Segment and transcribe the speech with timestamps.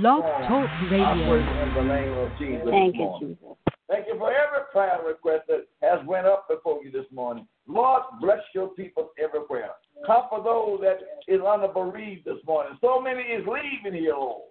[0.00, 1.34] Blog Talk Radio.
[1.34, 2.68] In the name of Jesus.
[2.70, 3.16] Thank you.
[3.20, 3.56] Jesus.
[3.88, 7.46] Thank you for every prayer request that has went up before you this morning.
[7.66, 9.70] Lord, bless your people everywhere.
[10.06, 12.76] Comfort those that is under bereaved this morning.
[12.80, 14.42] So many is leaving here, Lord.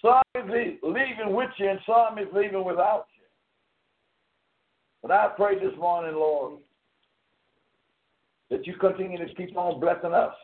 [0.00, 3.24] Some is leaving with you, and some is leaving without you.
[5.00, 6.58] But I pray this morning, Lord,
[8.50, 10.34] that you continue to keep on blessing us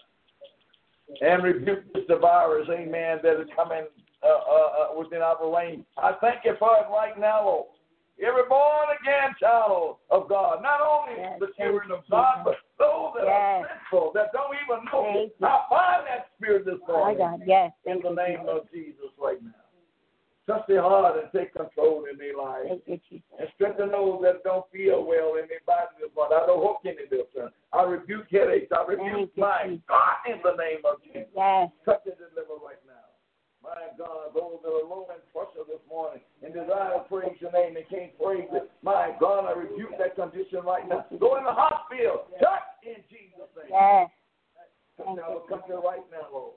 [1.20, 3.84] and rebuke this virus, amen, that is coming
[4.22, 5.84] uh, uh, uh, within our range.
[5.96, 7.66] I thank you for it right now, Lord.
[8.20, 13.12] Every born again child of God, not only Yes, the children of God, but those
[13.16, 13.70] that are Yes.
[13.90, 15.30] sinful, that don't even know.
[15.40, 17.14] I find that spirit this morning.
[17.20, 17.70] Oh My God, yes.
[17.86, 19.67] in Thank the name of Jesus right now.
[20.48, 22.72] Touch their heart and take control in their lives.
[22.72, 23.28] Thank you, Jesus.
[23.36, 26.32] And strengthen those that don't feel well in their body But.
[26.32, 27.52] I don't hope any morning.
[27.76, 28.72] I rebuke headaches.
[28.72, 29.84] I rebuke Thank you, mind.
[29.84, 29.92] Jesus.
[29.92, 31.28] God, in the name of Jesus.
[31.36, 31.68] Yes.
[31.84, 33.12] Touch and deliver right now.
[33.60, 37.52] My God, those that are low and pressure this morning and desire to praise your
[37.52, 38.72] name and can't praise it.
[38.80, 41.04] My God, I rebuke that condition right now.
[41.20, 42.24] Go in the hospital.
[42.40, 43.68] Touch in Jesus' name.
[43.68, 44.08] Yes.
[44.96, 46.56] Touch our country right now, Lord.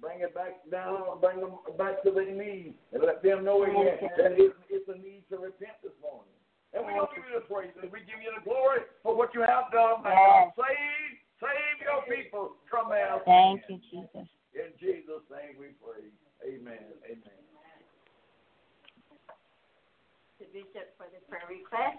[0.00, 3.96] Bring it back down, bring them back to their knees, and let them know again
[4.20, 6.36] that it's, it's a need to repent this morning.
[6.76, 9.32] And we don't give you the praise, and we give you the glory for what
[9.32, 10.04] you have done.
[10.04, 10.52] My God.
[10.52, 14.28] Save, save your people from their Thank you, Jesus.
[14.52, 16.12] In Jesus' name we pray.
[16.44, 16.92] Amen.
[17.08, 17.40] Amen.
[20.36, 21.96] to Bishop for the prayer request.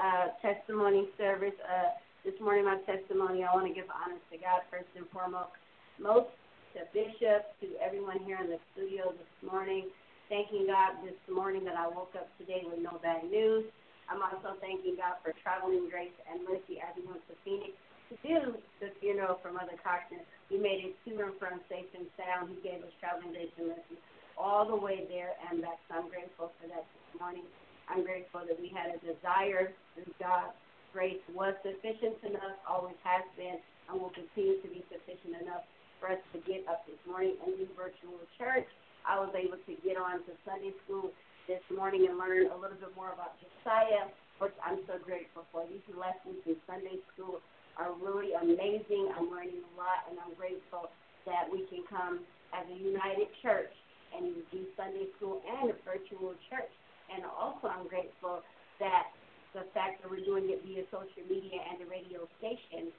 [0.00, 1.56] Uh, testimony service.
[1.60, 1.92] Uh,
[2.24, 5.52] this morning, my testimony, I want to give honor to God first and foremost.
[6.00, 6.32] Most
[6.76, 9.88] to Bishop, to everyone here in the studio this morning.
[10.28, 13.64] Thanking God this morning that I woke up today with no bad news.
[14.12, 17.72] I'm also thanking God for traveling grace and mercy as we went to Phoenix
[18.12, 20.20] to do the funeral for Mother Cochran.
[20.52, 22.52] We made it to and from safe and sound.
[22.52, 23.96] He gave us traveling grace and mercy
[24.36, 25.80] all the way there and back.
[25.88, 27.48] So I'm grateful for that this morning.
[27.88, 30.52] I'm grateful that we had a desire through God's
[30.92, 35.64] grace was sufficient enough, always has been, and will continue to be sufficient enough
[36.06, 38.66] for us to get up this morning and do virtual church.
[39.02, 41.10] I was able to get on to Sunday school
[41.50, 44.06] this morning and learn a little bit more about Josiah,
[44.38, 45.66] which I'm so grateful for.
[45.66, 47.42] These lessons in Sunday school
[47.74, 49.10] are really amazing.
[49.18, 50.90] I'm learning a lot, and I'm grateful
[51.26, 52.22] that we can come
[52.54, 53.74] as a united church
[54.14, 56.70] and do Sunday school and a virtual church.
[57.10, 58.46] And also, I'm grateful
[58.78, 59.10] that
[59.54, 62.94] the fact that we're doing it via social media and the radio station,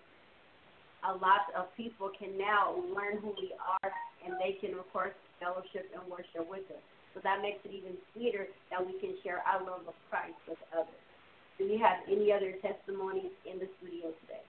[1.07, 3.91] a lot of people can now learn who we are,
[4.27, 6.83] and they can, of course, fellowship and worship with us.
[7.15, 10.59] So that makes it even sweeter that we can share our love of Christ with
[10.75, 11.01] others.
[11.57, 14.43] Do we have any other testimonies in the studio today?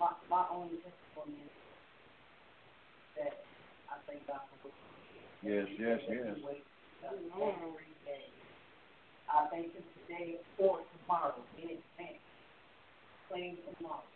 [0.00, 1.54] my, my only testimony is
[3.16, 3.40] that
[3.88, 4.83] I thank God for
[5.44, 6.40] Yes, yes, yes.
[7.04, 8.24] Every day.
[9.28, 12.24] I thank Him today for tomorrow in advance.
[13.28, 14.08] Playing tomorrow.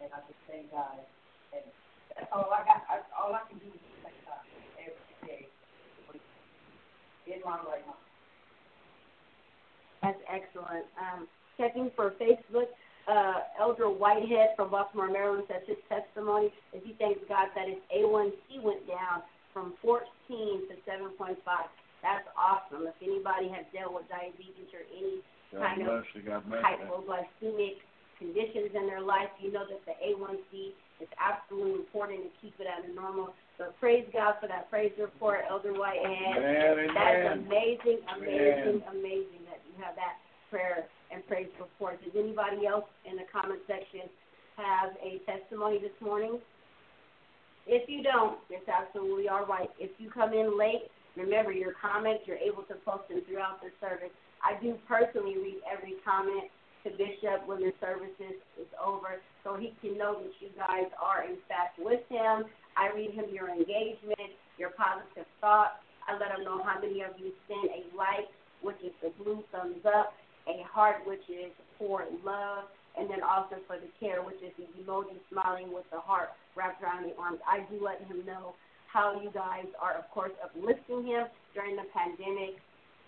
[0.00, 1.04] And I just thank God.
[1.52, 1.68] And
[2.16, 2.80] that's all I got.
[2.88, 4.40] I, all I can do is thank God
[4.80, 5.48] every day.
[7.28, 8.00] In my right mind.
[10.00, 10.88] That's excellent.
[10.96, 11.28] Um,
[11.58, 12.72] checking for Facebook,
[13.04, 17.76] uh, Elder Whitehead from Baltimore, Maryland says his testimony is he thanks God that his
[17.92, 19.20] A1C went down
[19.52, 21.36] from 14 to 7.5.
[22.02, 22.88] That's awesome.
[22.88, 25.20] If anybody has dealt with diabetes or any
[25.52, 26.22] God kind of bless you.
[26.22, 26.86] God bless you.
[26.86, 27.76] hypoglycemic
[28.18, 32.68] conditions in their life, you know that the A1C is absolutely important to keep it
[32.68, 33.32] at a normal.
[33.58, 36.36] So praise God for that praise report, Elder Whitehead.
[36.36, 38.96] Amen, That's amazing, amazing, Amen.
[38.96, 42.00] amazing that you have that prayer and praise report.
[42.04, 44.08] Does anybody else in the comment section
[44.56, 46.38] have a testimony this morning?
[47.70, 49.70] If you don't, it's absolutely all right.
[49.78, 53.70] If you come in late, remember your comments, you're able to post them throughout the
[53.78, 54.10] service.
[54.42, 56.50] I do personally read every comment
[56.82, 58.34] to Bishop when the service is,
[58.74, 62.50] over so he can know that you guys are in fact with him.
[62.74, 65.78] I read him your engagement, your positive thoughts.
[66.10, 68.26] I let him know how many of you sent a like,
[68.66, 70.10] which is the blue thumbs up,
[70.50, 72.66] a heart, which is for love,
[72.98, 76.82] and then also for the care, which is the emoji smiling with the heart wrapped
[76.82, 77.38] around the arms.
[77.46, 78.54] I do let him know
[78.92, 82.58] how you guys are, of course, uplifting him during the pandemic.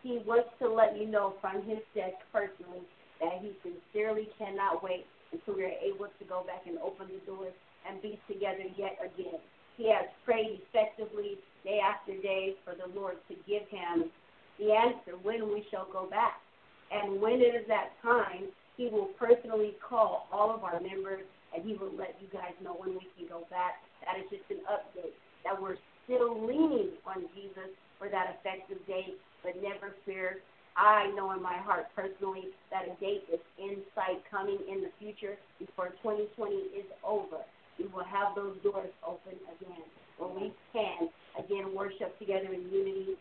[0.02, 2.86] He wants to let you know from his desk personally
[3.20, 7.22] that he sincerely cannot wait until we are able to go back and open the
[7.26, 7.54] doors
[7.88, 9.40] and be together yet again.
[9.76, 14.10] He has prayed effectively day after day for the Lord to give him
[14.58, 16.38] the answer when we shall go back.
[16.92, 21.22] And when it is that time, he will personally call all of our members
[21.54, 23.84] and he will let you guys know when we can go back.
[24.04, 25.12] That is just an update
[25.44, 30.38] that we're still leaning on Jesus for that effective date, but never fear.
[30.76, 34.92] I know in my heart personally that a date is in sight coming in the
[34.98, 37.44] future before 2020 is over.
[37.78, 39.84] We will have those doors open again
[40.16, 41.08] where we can
[41.38, 43.16] again worship together in unity.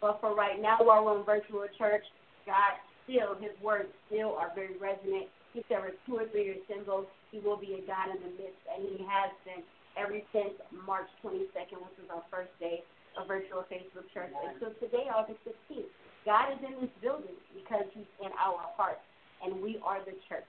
[0.00, 2.04] But for right now, while we're in virtual church,
[2.46, 5.30] God still, His words still are very resonant.
[5.54, 8.32] He said, "Where two or three are symbols, He will be a God in the
[8.36, 9.62] midst," and He has been
[9.96, 10.52] ever since
[10.84, 12.84] March 22nd, which was our first day
[13.16, 14.28] of virtual Facebook church.
[14.44, 15.88] And so today, August 15th,
[16.26, 19.00] God is in this building because He's in our hearts,
[19.40, 20.44] and we are the church.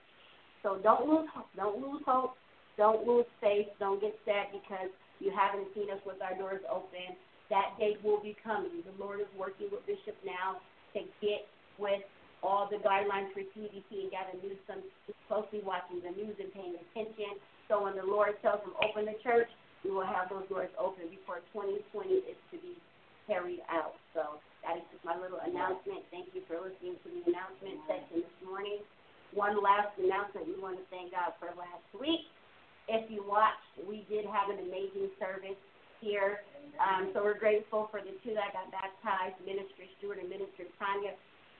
[0.62, 1.48] So don't lose hope.
[1.56, 2.36] Don't lose hope.
[2.76, 3.68] Don't lose faith.
[3.78, 4.90] Don't get sad because
[5.20, 7.16] you haven't seen us with our doors open.
[7.48, 8.84] That date will be coming.
[8.84, 10.60] The Lord is working with Bishop now
[10.92, 12.02] to get with
[12.42, 16.74] all the guidelines for CDC and Gavin Newsom is closely watching the news and paying
[16.78, 17.38] attention.
[17.66, 19.50] So when the Lord tells him open the church,
[19.82, 22.74] we will have those doors open before 2020 is to be
[23.26, 23.94] carried out.
[24.14, 26.02] So that is just my little announcement.
[26.10, 28.82] Thank you for listening to the announcement section this morning.
[29.36, 32.26] One last announcement we want to thank God for last week.
[32.88, 35.60] If you watched, we did have an amazing service
[36.00, 36.40] here.
[36.80, 41.12] Um, so we're grateful for the two that got baptized, Minister Stewart and Minister Tanya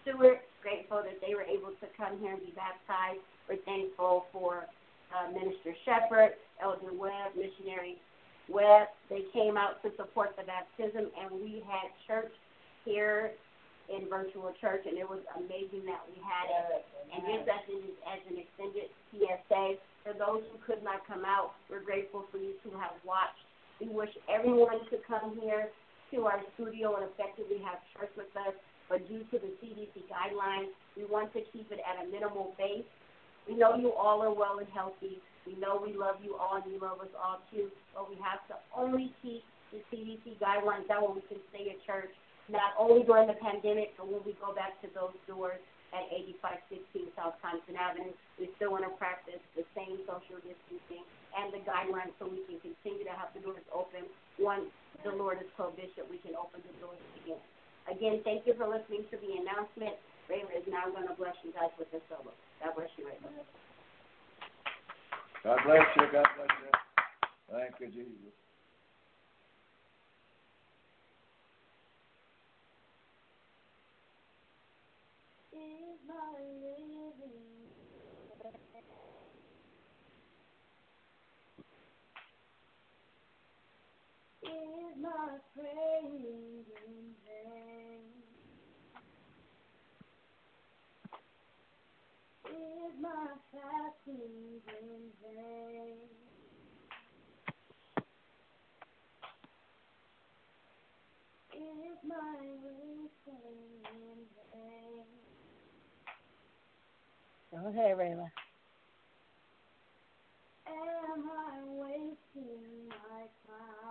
[0.02, 0.40] Stewart.
[0.62, 3.22] Grateful that they were able to come here and be baptized.
[3.48, 4.66] We're thankful for
[5.14, 7.96] uh, Minister Shepherd, Elder Webb, Missionary
[8.48, 8.88] Webb.
[9.08, 12.32] They came out to support the baptism, and we had church
[12.84, 13.32] here
[13.88, 16.84] in virtual church, and it was amazing that we had it.
[17.08, 21.56] And just as an, as an extended PSA, for those who could not come out,
[21.70, 23.40] we're grateful for you to have watched.
[23.80, 25.72] We wish everyone could come here
[26.12, 28.56] to our studio and effectively have church with us,
[28.88, 32.88] but due to the CDC guidelines, we want to keep it at a minimal base.
[33.48, 35.20] We know you all are well and healthy.
[35.46, 38.44] We know we love you all and you love us all too, but we have
[38.52, 40.88] to only keep the CDC guidelines.
[40.88, 42.12] That way we can stay at church,
[42.48, 45.60] not only during the pandemic, but when we go back to those doors
[45.92, 46.04] at
[46.44, 48.12] 8516 South Thompson Avenue.
[48.36, 52.60] We still want to practice the same social distancing and the guidelines so we can
[52.60, 54.04] continue to have the doors open.
[54.36, 54.68] Once
[55.04, 57.40] the Lord is pro-bishop, we can open the doors again.
[57.90, 59.96] Again, thank you for listening to the announcement.
[60.28, 62.32] Rayla is now going to bless you guys with the solo.
[62.60, 63.32] God bless you, Rayla.
[65.44, 66.04] God bless you.
[66.12, 66.70] God bless you.
[67.48, 68.34] Thank you, Jesus.
[75.58, 77.48] is my living
[84.42, 88.04] is my praying in vain?
[92.58, 93.28] Is my
[94.82, 96.08] in vain?
[101.54, 104.18] Is my waiting in
[104.52, 105.04] vain?
[107.96, 108.28] Rayla.
[110.66, 113.88] Am I wasting my time?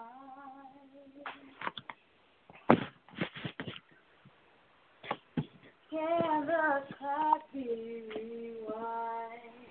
[5.89, 8.06] Can the clock be?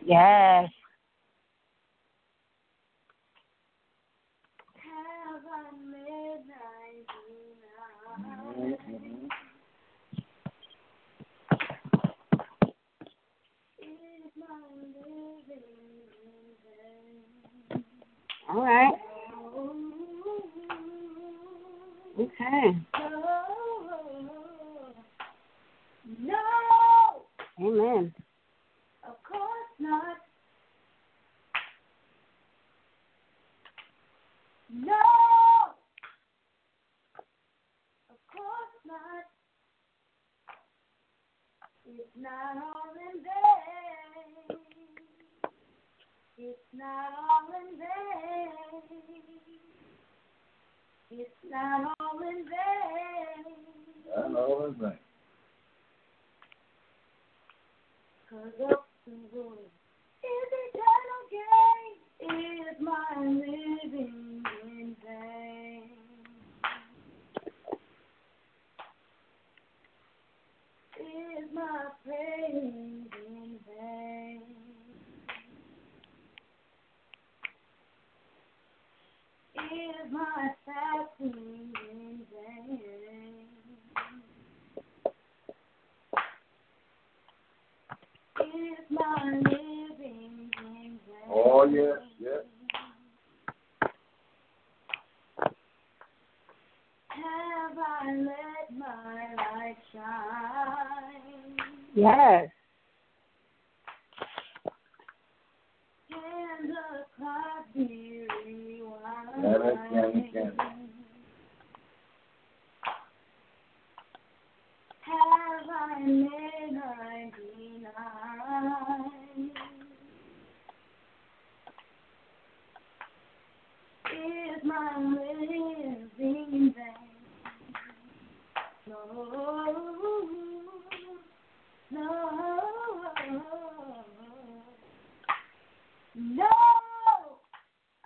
[0.06, 0.70] Yes.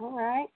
[0.00, 0.48] All right.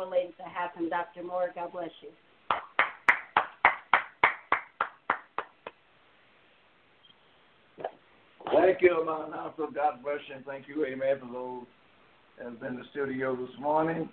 [0.00, 0.88] So to have him.
[0.88, 1.22] Dr.
[1.22, 2.08] Moore, God bless you.
[8.52, 9.66] Thank you, my announcer.
[9.74, 11.64] God bless you, and thank you, amen, for those
[12.38, 14.08] that's in the studio this morning.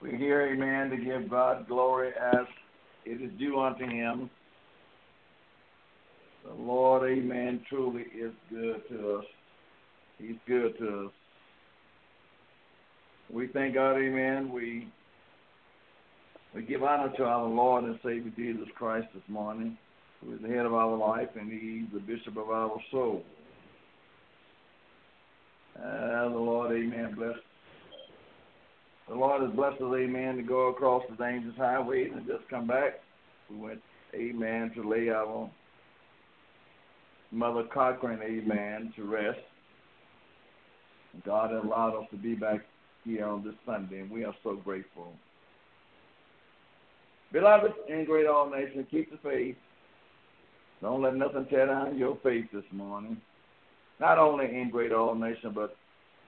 [0.00, 2.46] We're here, amen, to give God glory as
[3.04, 4.30] it is due unto him.
[6.44, 9.24] The Lord, amen, truly is good to us.
[10.18, 11.12] He's good to us.
[13.32, 14.52] We thank God, amen.
[14.52, 14.88] We
[16.54, 19.76] we give honor to our Lord and Savior Jesus Christ this morning
[20.24, 23.22] who is the head of our life, and he's the bishop of our soul.
[25.78, 27.36] Uh, the Lord, amen, bless.
[29.08, 32.66] The Lord has blessed us, amen, to go across the dangerous highways and just come
[32.66, 33.00] back.
[33.50, 33.82] We went,
[34.14, 35.50] amen, to lay our
[37.30, 39.38] Mother Cochran, amen, to rest.
[41.24, 42.60] God allowed us to be back
[43.06, 45.12] here on this Sunday, and we are so grateful.
[47.32, 49.56] Beloved, in great all nations, keep the faith.
[50.82, 53.16] Don't let nothing tear down your faith this morning.
[54.00, 55.76] Not only in great all nations, but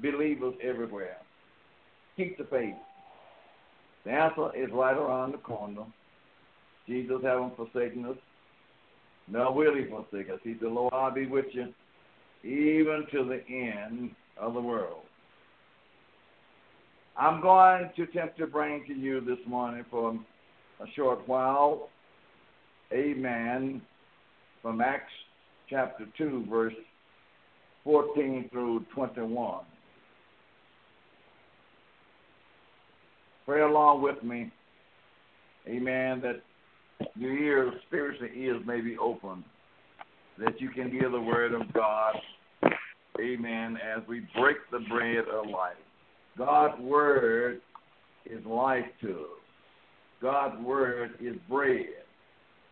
[0.01, 1.19] believers everywhere.
[2.17, 2.75] Keep the faith.
[4.05, 5.85] The answer is right around the corner.
[6.87, 8.17] Jesus haven't forsaken us,
[9.29, 10.41] nor will he forsake us.
[10.43, 11.73] He said, Lord, I'll be with you
[12.43, 15.03] even to the end of the world.
[17.19, 21.89] I'm going to attempt to bring to you this morning for a short while,
[22.93, 23.83] amen,
[24.63, 25.11] from Acts
[25.69, 26.75] chapter 2, verse
[27.83, 29.65] 14 through 21.
[33.45, 34.53] Pray along with me,
[35.67, 36.43] amen, that
[37.17, 39.45] your ears, spiritual ears may be open,
[40.39, 42.15] that you can hear the word of God,
[43.21, 45.75] amen, as we break the bread of life.
[46.39, 47.61] God's word
[48.25, 49.39] is life to us.
[50.23, 51.87] God's word is bread.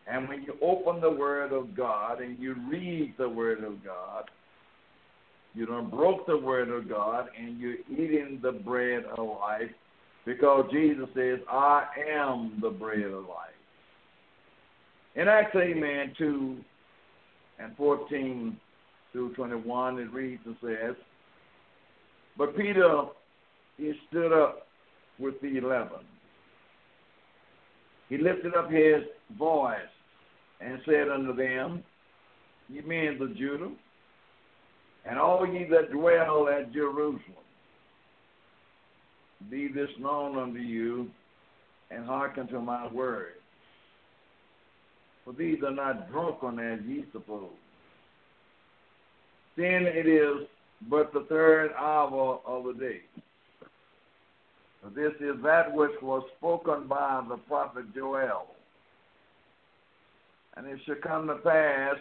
[0.09, 4.29] And when you open the Word of God and you read the Word of God,
[5.53, 9.71] you don't broke the Word of God and you're eating the bread of life
[10.25, 13.53] Because Jesus says, I am the bread of life.
[15.15, 16.57] In Acts, amen, 2
[17.59, 18.55] and 14
[19.11, 20.95] through 21, it reads and says,
[22.37, 23.05] But Peter,
[23.77, 24.67] he stood up
[25.19, 25.99] with the eleven.
[28.09, 29.03] He lifted up his
[29.37, 29.77] voice
[30.61, 31.83] and said unto them,
[32.69, 33.71] Ye men of Judah,
[35.05, 37.21] and all ye that dwell at Jerusalem,
[39.49, 41.09] be this known unto you,
[41.91, 43.33] and hearken to my word.
[45.23, 47.51] For these are not drunken as ye suppose.
[49.55, 50.47] Then it is
[50.89, 53.01] but the third hour of the day.
[54.95, 58.47] This is that which was spoken by the prophet Joel.
[60.55, 61.95] And it shall come to pass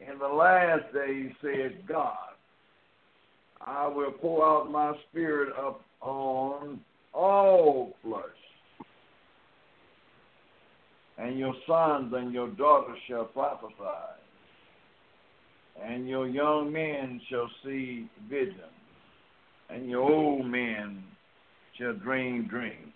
[0.00, 2.16] in the last days, said God,
[3.64, 6.80] I will pour out my spirit upon
[7.14, 8.22] all flesh.
[11.18, 13.74] And your sons and your daughters shall prophesy,
[15.82, 18.56] and your young men shall see visions,
[19.70, 21.04] and your old men
[21.78, 22.92] shall dream dreams.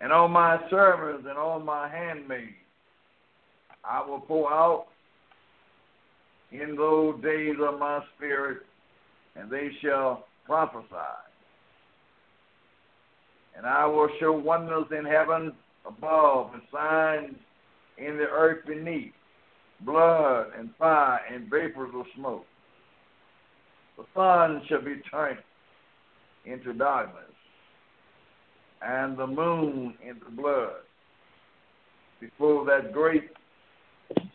[0.00, 2.54] And on my servants and on my handmaids
[3.84, 4.86] I will pour out
[6.52, 8.58] in those days of my spirit,
[9.36, 10.86] and they shall prophesy.
[13.56, 15.52] And I will show wonders in heaven
[15.86, 17.36] above and signs
[17.98, 19.12] in the earth beneath,
[19.84, 22.44] blood and fire and vapors of smoke.
[23.96, 25.38] The sun shall be turned
[26.44, 27.24] into darkness,
[28.82, 30.72] and the moon into blood
[32.20, 33.30] before that great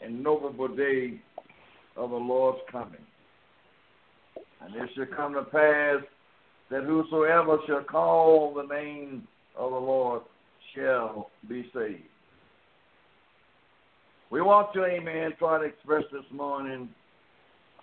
[0.01, 1.19] and notable day
[1.97, 2.97] of the Lord's coming.
[4.61, 6.03] And it shall come to pass
[6.71, 10.21] that whosoever shall call the name of the Lord
[10.75, 12.03] shall be saved.
[14.31, 16.89] We want to, amen, try to express this morning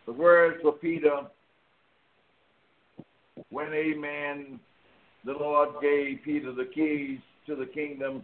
[0.06, 1.20] the words of Peter
[3.50, 4.60] when, amen,
[5.24, 8.22] the Lord gave Peter the keys to the kingdom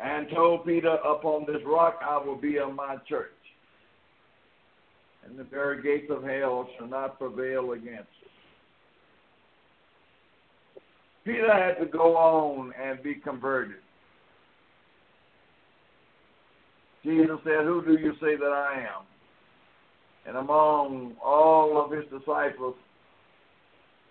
[0.00, 3.30] and told Peter, Upon this rock I will build my church,
[5.24, 8.30] and the very gates of hell shall not prevail against it.
[11.24, 13.76] Peter had to go on and be converted.
[17.04, 19.04] Jesus said, Who do you say that I am?
[20.26, 22.74] And among all of his disciples,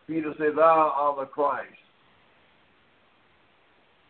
[0.08, 1.70] Peter said, Thou art the Christ.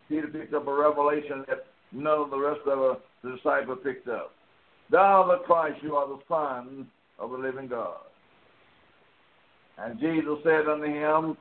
[0.08, 4.32] Peter picked up a revelation that none of the rest of the disciples picked up.
[4.90, 6.86] Thou art the Christ, you are the Son
[7.18, 7.96] of the living God.
[9.78, 11.36] And Jesus said unto him,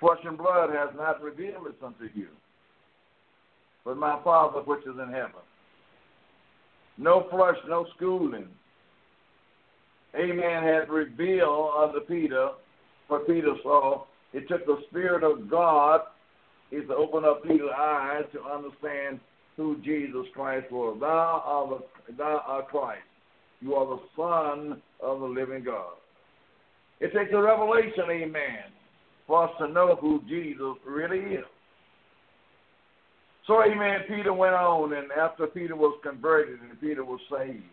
[0.00, 2.28] Flesh and blood has not revealed this unto you,
[3.84, 5.42] but my Father which is in heaven.
[6.98, 8.48] No flesh, no schooling.
[10.14, 10.62] Amen.
[10.62, 12.50] Had revealed unto Peter
[13.08, 14.04] for Peter saw.
[14.32, 16.00] It took the Spirit of God
[16.70, 19.20] is to open up Peter's eyes to understand
[19.56, 20.96] who Jesus Christ was.
[21.00, 23.02] Thou art, the, thou art Christ.
[23.60, 25.92] You are the Son of the living God.
[27.00, 28.72] It takes a revelation, amen,
[29.26, 31.44] for us to know who Jesus really is.
[33.46, 37.64] So, amen, Peter went on, and after Peter was converted and Peter was saved,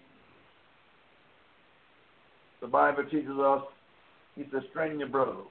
[2.61, 3.61] the Bible teaches us,
[4.35, 5.47] he said, strain your brothers.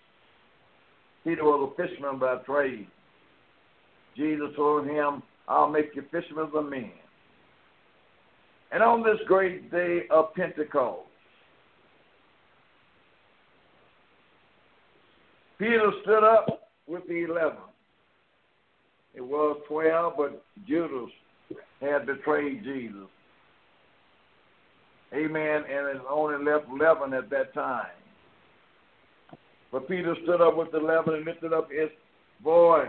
[1.25, 2.87] Peter was a fisherman by trade.
[4.17, 6.91] Jesus told him, I'll make you fishermen of men.
[8.71, 11.01] And on this great day of Pentecost,
[15.59, 17.59] Peter stood up with the eleven.
[19.15, 21.11] It was twelve, but Judas
[21.81, 23.09] had betrayed Jesus.
[25.15, 25.63] Amen.
[25.71, 27.87] And it only left eleven at that time.
[29.71, 31.91] But Peter stood up with the eleven and lifted up his
[32.43, 32.89] voice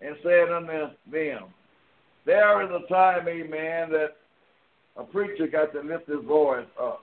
[0.00, 1.44] and said unto them,
[2.26, 4.16] There is a time, amen, that
[4.96, 7.02] a preacher got to lift his voice up.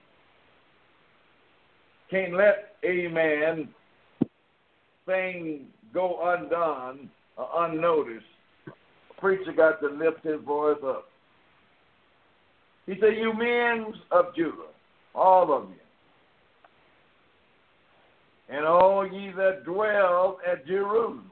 [2.10, 3.68] Can't let, amen,
[5.06, 5.62] things
[5.94, 8.26] go undone or unnoticed.
[8.68, 11.10] A preacher got to lift his voice up.
[12.88, 14.72] He said, You men of Judah,
[15.14, 15.76] all of you,
[18.50, 21.30] and all ye that dwell at Jerusalem.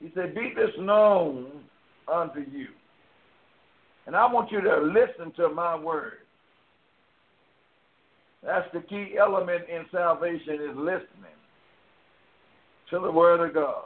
[0.00, 1.62] He said, Be this known
[2.12, 2.68] unto you.
[4.06, 6.14] And I want you to listen to my word.
[8.42, 11.38] That's the key element in salvation is listening
[12.90, 13.84] to the word of God.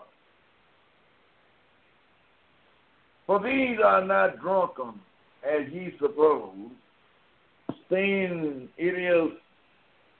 [3.27, 5.01] For these are not drunken,
[5.45, 6.71] as ye suppose,
[7.89, 9.39] seeing it is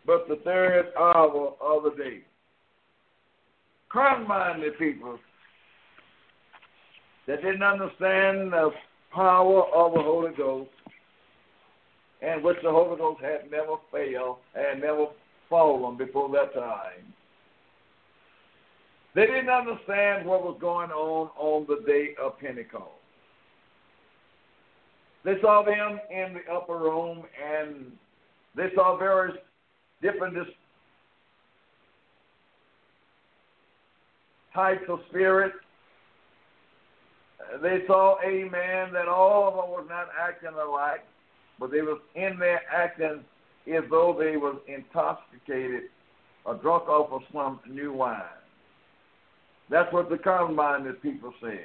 [0.07, 2.21] but the third hour of the day.
[3.91, 5.19] Carnal-minded people
[7.27, 8.71] that didn't understand the
[9.13, 10.71] power of the Holy Ghost,
[12.21, 15.07] and which the Holy Ghost had never failed and never
[15.49, 17.15] fallen before that time.
[19.15, 23.04] They didn't understand what was going on on the day of Pentecost.
[25.25, 27.93] They saw them in the upper room and
[28.55, 29.37] they saw various
[30.03, 30.37] different
[34.55, 35.57] types of spirits.
[37.41, 41.05] Uh, they saw, amen, that all of them was not acting alike,
[41.59, 43.25] but they was in there acting
[43.75, 45.85] as though they was intoxicated
[46.45, 48.21] or drunk off of some new wine.
[49.71, 51.65] That's what the carnal-minded people said.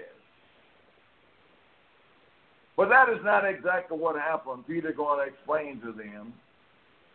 [2.79, 4.65] But that is not exactly what happened.
[4.65, 6.31] Peter going to explain to them.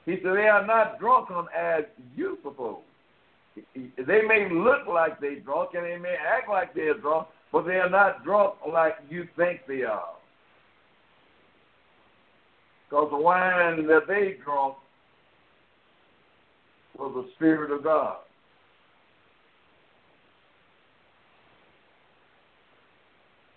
[0.05, 2.83] He said, they are not drunken as you suppose.
[3.75, 7.77] They may look like they're drunk and they may act like they're drunk, but they
[7.77, 10.13] are not drunk like you think they are.
[12.91, 14.75] Because the wine that they drunk
[16.99, 18.19] was the Spirit of God.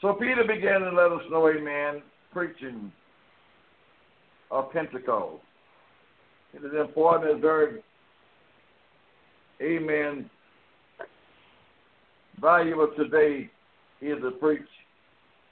[0.01, 2.91] So Peter began to let us know, amen, preaching
[4.51, 5.41] of Pentecost.
[6.53, 7.81] It is important, it's very,
[9.61, 10.29] amen,
[12.39, 13.49] valuable today
[13.99, 14.61] is to preach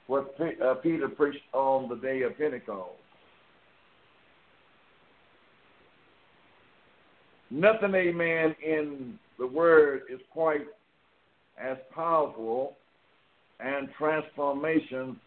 [0.06, 2.90] what uh, Peter preached on the day of Pentecost.
[7.50, 10.66] Nothing, amen, in the word is quite
[11.60, 12.76] as powerful
[13.60, 15.18] and transformation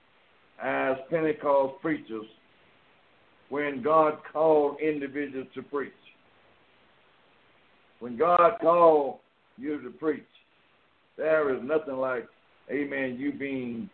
[0.62, 2.26] as Pentecost preachers
[3.50, 5.92] when God called individuals to preach.
[8.00, 9.20] When God called
[9.58, 10.24] you to preach,
[11.18, 12.28] there is nothing like,
[12.72, 13.90] amen, you being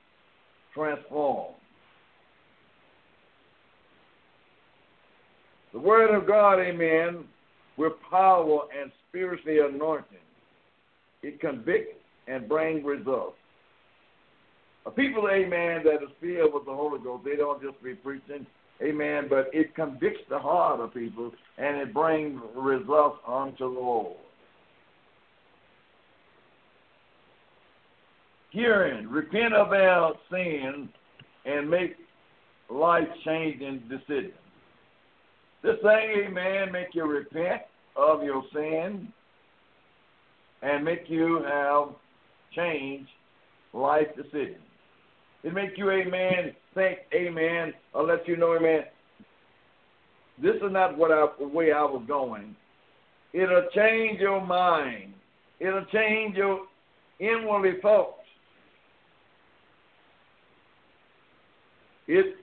[0.74, 1.56] transformed.
[5.74, 7.26] The Word of God, amen,
[7.78, 10.18] with power and spiritually anointing,
[11.24, 13.36] it convicts and brings results.
[14.86, 18.46] A people, amen, that is filled with the Holy Ghost, they don't just be preaching,
[18.84, 24.18] amen, but it convicts the heart of people and it brings results unto the Lord.
[28.52, 30.90] Hearing, repent of our sins
[31.46, 31.96] and make
[32.70, 34.34] life changing decisions.
[35.62, 37.64] This thing, amen, make you repent
[37.96, 39.12] of your sin
[40.62, 41.90] and make you have
[42.56, 43.08] change
[43.74, 44.62] life decisions.
[45.46, 48.86] It make you, a amen, think, amen, or let you know, amen,
[50.42, 52.56] this is not what I, the way I was going.
[53.32, 55.14] It'll change your mind.
[55.60, 56.62] It'll change your
[57.20, 58.22] inwardly thoughts.
[62.08, 62.36] It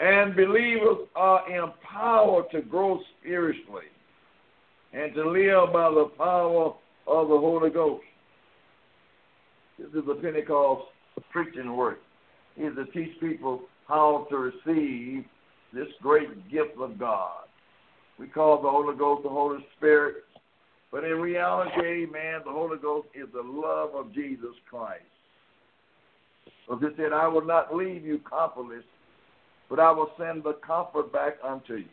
[0.00, 3.84] and believers are empowered to grow spiritually
[4.92, 6.74] and to live by the power
[7.06, 8.02] of the Holy Ghost.
[9.78, 10.88] This is the Pentecost
[11.30, 11.98] preaching work
[12.56, 15.24] is to teach people how to receive
[15.72, 17.44] this great gift of God.
[18.18, 20.24] We call the Holy Ghost the Holy Spirit,
[20.92, 25.02] but in reality, man, the Holy Ghost is the love of Jesus Christ.
[26.68, 28.84] So he said, I will not leave you comfortless,
[29.68, 31.84] but I will send the comfort back unto you.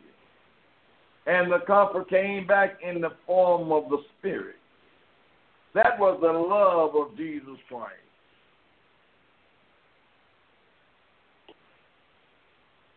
[1.26, 4.56] And the comfort came back in the form of the Spirit.
[5.74, 8.01] That was the love of Jesus Christ.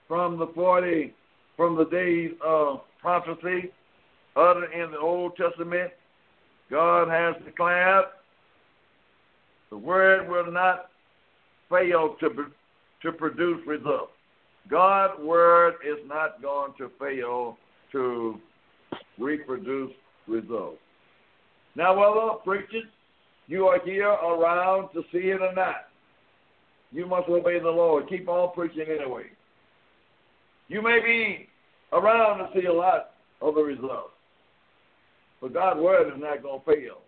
[0.08, 1.13] From the 40,
[1.58, 3.72] from the days of prophecy
[4.36, 5.91] uttered in the Old Testament,
[6.70, 8.06] God has declared
[9.70, 10.89] the word will not
[11.70, 12.48] fail to,
[13.02, 14.12] to produce results.
[14.70, 17.58] God's word is not going to fail
[17.91, 18.39] to
[19.18, 19.91] reproduce
[20.28, 20.80] results.
[21.76, 22.89] Now, whether preachers,
[23.48, 25.88] you are here around to see it or not,
[26.91, 28.08] you must obey the Lord.
[28.10, 29.26] Keep on preaching anyway.
[30.67, 31.47] You may be
[31.93, 34.13] around to see a lot of the results,
[35.41, 37.01] but God's word is not going to fail.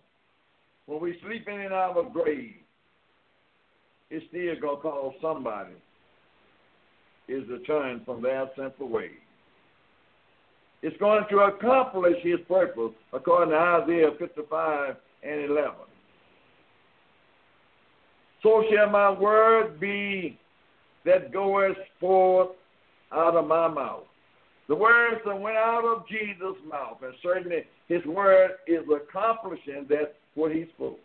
[0.86, 2.56] When we sleeping in our grave,
[4.10, 5.74] it's still going to call somebody
[7.28, 9.12] is to turn from their sinful ways.
[10.82, 15.74] It's going to accomplish his purpose according to Isaiah 55 and 11.
[18.44, 20.40] So shall my word be
[21.04, 22.50] that goeth forth
[23.12, 24.04] out of my mouth.
[24.68, 30.16] The words that went out of Jesus' mouth, and certainly his word is accomplishing that
[30.36, 31.00] what he spoke.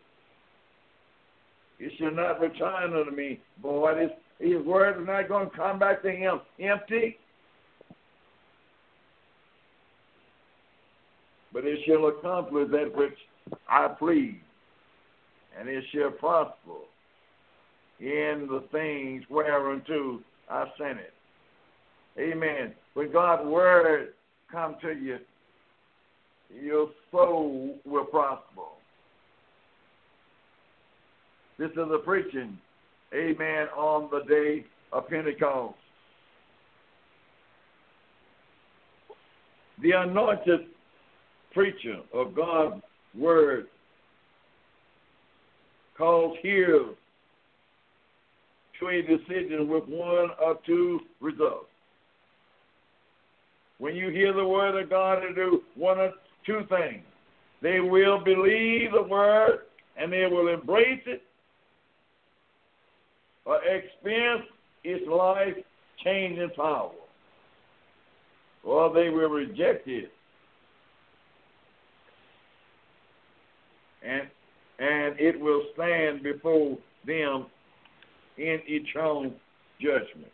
[1.78, 4.00] It shall not return unto me, boy.
[4.00, 7.18] His, his word is not going to come back to him empty.
[11.52, 13.16] But it shall accomplish that which
[13.68, 14.40] I please,
[15.58, 16.80] and it shall prosper
[18.00, 21.12] in the things whereunto I sent it.
[22.18, 22.72] Amen.
[22.94, 24.09] When God's word
[24.51, 25.18] come to you,
[26.62, 28.62] your soul will prosper.
[31.59, 32.59] This is the preaching,
[33.14, 35.77] amen, on the day of Pentecost.
[39.83, 40.66] The anointed
[41.53, 42.83] preacher of God's
[43.18, 43.66] word
[45.96, 46.87] calls here
[48.81, 51.71] to a decision with one or two results.
[53.82, 56.12] When you hear the word of God, to do one or
[56.46, 57.02] two things.
[57.62, 59.62] They will believe the word
[59.96, 61.20] and they will embrace it
[63.44, 64.44] or experience
[64.84, 65.56] its life
[66.04, 66.92] changing power.
[68.62, 70.12] Or they will reject it.
[74.04, 74.28] And
[74.78, 77.46] and it will stand before them
[78.38, 79.32] in eternal
[79.80, 80.30] judgment.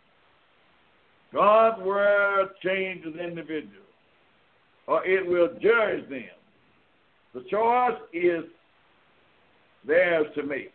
[1.33, 3.73] God's word changes individuals,
[4.87, 6.25] or it will judge them.
[7.35, 8.45] The choice is
[9.87, 10.73] theirs to make.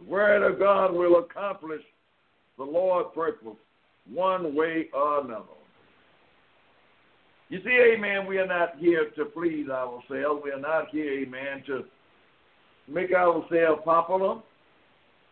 [0.00, 1.82] The word of God will accomplish
[2.56, 3.56] the Lord's purpose
[4.12, 5.44] one way or another.
[7.48, 10.42] You see, amen, we are not here to please ourselves.
[10.44, 11.84] We are not here, amen, to
[12.86, 14.40] make ourselves popular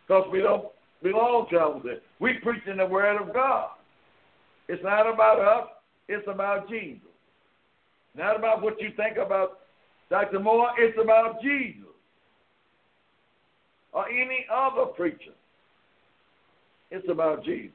[0.07, 0.67] because we don't
[1.11, 1.87] belong to ourselves.
[2.19, 3.71] We preach in the Word of God.
[4.69, 5.69] It's not about us,
[6.09, 7.01] it's about Jesus.
[8.17, 9.61] Not about what you think about
[10.11, 10.41] Dr.
[10.41, 11.83] Moore, it's about Jesus
[13.93, 15.33] or any other preacher.
[16.91, 17.73] It's about Jesus.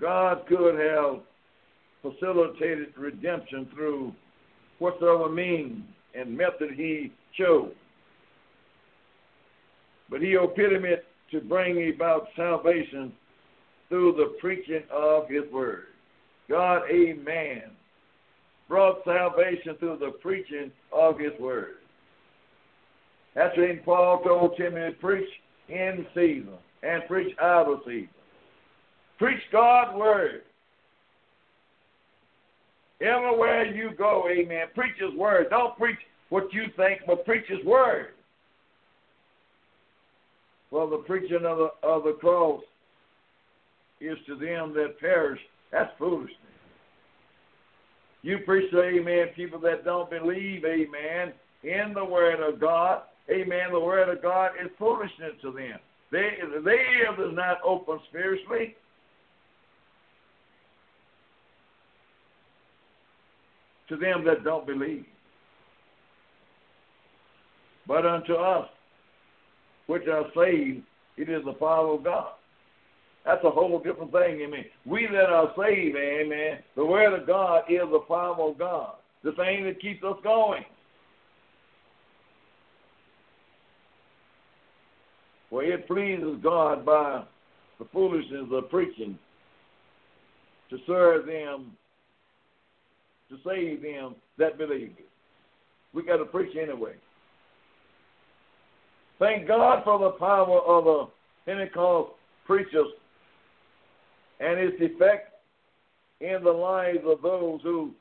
[0.00, 1.20] God could have
[2.02, 4.12] facilitated redemption through
[4.78, 5.82] whatsoever means
[6.14, 7.72] and method he chose.
[10.10, 13.12] But he epitomed it to bring about salvation
[13.88, 15.84] through the preaching of his word.
[16.48, 17.62] God, amen,
[18.68, 21.74] brought salvation through the preaching of his word.
[23.34, 25.28] That's when Paul told Timothy, preach
[25.68, 28.08] in season and preach out of season.
[29.18, 30.42] Preach God's word.
[33.00, 35.46] Everywhere you go, amen, preach his word.
[35.50, 38.08] Don't preach what you think, but preach his word.
[40.72, 42.62] Well, the preaching of the, of the cross
[44.00, 45.40] is to them that perish.
[45.70, 46.36] That's foolishness.
[48.22, 53.02] You preach to, amen, people that don't believe, amen, in the word of God.
[53.30, 53.70] Amen.
[53.70, 55.78] The word of God is foolishness to them.
[56.10, 56.30] They,
[56.64, 58.74] their ears not open spiritually.
[63.88, 65.04] To them that don't believe.
[67.86, 68.68] But unto us,
[69.92, 70.82] which are saved,
[71.18, 72.32] it is the power of God.
[73.26, 74.64] That's a whole different thing, amen.
[74.86, 79.32] We that are saved, amen, the word of God is the power of God, the
[79.32, 80.64] thing that keeps us going.
[85.50, 87.24] For it pleases God by
[87.78, 89.18] the foolishness of preaching
[90.70, 91.72] to serve them,
[93.28, 94.96] to save them that believe.
[95.92, 96.94] We got to preach anyway.
[99.22, 101.06] Thank God for the power of the
[101.46, 102.10] Pentecost
[102.44, 102.88] preachers
[104.40, 105.34] and its effect
[106.20, 107.92] in the lives of those who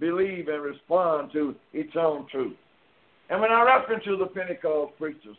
[0.00, 2.56] believe and respond to eternal truth.
[3.30, 5.36] And when I refer to the Pentecost preachers,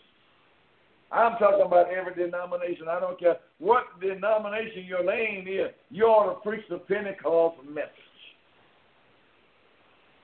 [1.11, 2.87] I'm talking about every denomination.
[2.89, 7.89] I don't care what denomination you're laying in, you ought to preach the Pentecost message.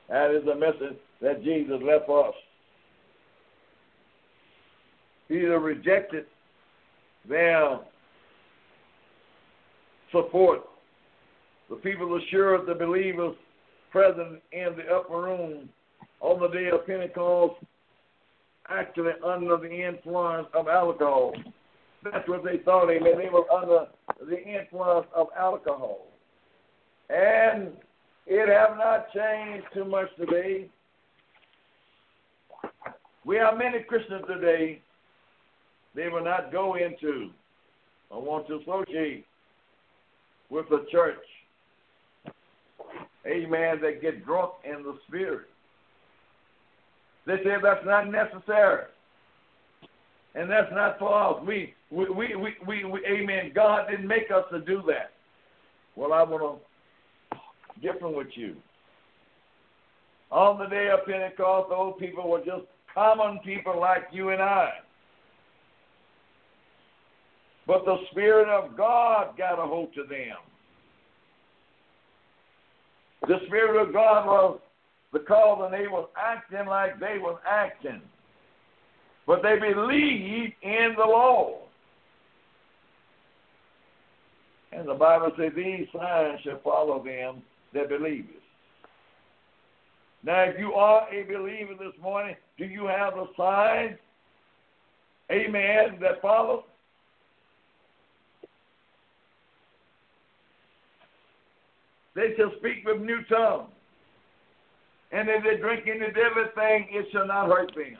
[0.07, 2.36] That is the message that Jesus left us.
[5.31, 6.25] He either rejected
[7.27, 7.79] their
[10.11, 10.63] support.
[11.69, 13.37] The people assured the believers
[13.93, 15.69] present in the upper room
[16.19, 17.55] on the day of Pentecost
[18.69, 21.31] actually under the influence of alcohol.
[22.03, 23.13] That's what they thought, amen.
[23.17, 23.87] They were under
[24.19, 26.07] the influence of alcohol.
[27.09, 27.69] And
[28.27, 30.67] it have not changed too much today.
[33.25, 34.81] We have many Christians today,
[35.95, 37.30] they will not go into
[38.10, 39.25] or want to associate
[40.49, 41.17] with the church.
[43.25, 43.80] Amen.
[43.82, 45.47] That get drunk in the spirit.
[47.27, 48.86] They say that's not necessary.
[50.34, 51.45] And that's not for us.
[51.45, 53.51] We, we, we, we, we, we amen.
[53.54, 55.12] God didn't make us to do that.
[55.95, 56.71] Well, I want to
[57.82, 58.56] different with you.
[60.32, 64.69] On the day of Pentecost, those people were just common people like you and I.
[67.71, 70.36] But the Spirit of God got a hold to them.
[73.29, 74.60] The Spirit of God was
[75.13, 78.01] because they was acting like they was acting.
[79.25, 81.62] But they believed in the Lord.
[84.73, 87.41] And the Bible says these signs shall follow them
[87.73, 88.43] that believe it.
[90.25, 93.97] Now, if you are a believer this morning, do you have the signs,
[95.31, 96.65] amen, that follow?
[102.15, 103.69] They shall speak with new tongues.
[105.12, 107.97] And if they drink any deadly thing, it shall not hurt them.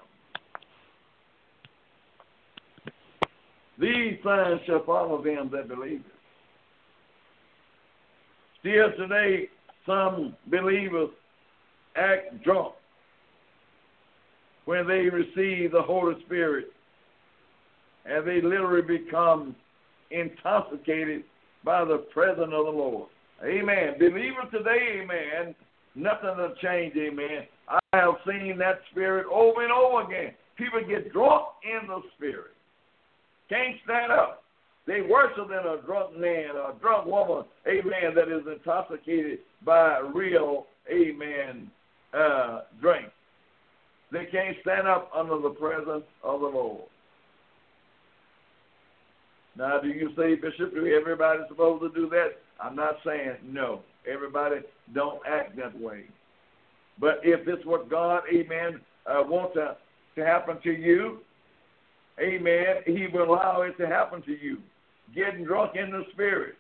[3.78, 6.06] These signs shall follow them that believe it.
[8.60, 9.50] Still today,
[9.86, 11.10] some believers
[11.96, 12.74] act drunk
[14.66, 16.68] when they receive the Holy Spirit
[18.06, 19.56] and they literally become
[20.12, 21.24] intoxicated
[21.64, 23.10] by the presence of the Lord.
[23.44, 23.96] Amen.
[23.98, 25.56] Believers today, amen,
[25.96, 27.48] nothing will change, amen.
[27.68, 30.34] I have seen that spirit over and over again.
[30.58, 32.54] People get drunk in the spirit.
[33.50, 34.44] Can't stand up.
[34.86, 40.00] They worse than a drunk man or a drunk woman, amen, that is intoxicated by
[40.14, 41.72] real, amen,
[42.14, 43.08] uh, drink.
[44.12, 46.84] They can't stand up under the presence of the Lord.
[49.58, 52.30] Now, do you say, Bishop, do everybody supposed to do that?
[52.62, 53.82] I'm not saying no.
[54.12, 54.58] Everybody
[54.94, 56.06] don't act that way.
[57.00, 59.78] But if it's what God, amen, uh, wants to,
[60.16, 61.20] to happen to you,
[62.20, 64.58] amen, he will allow it to happen to you.
[65.16, 66.56] Getting drunk in the spirit.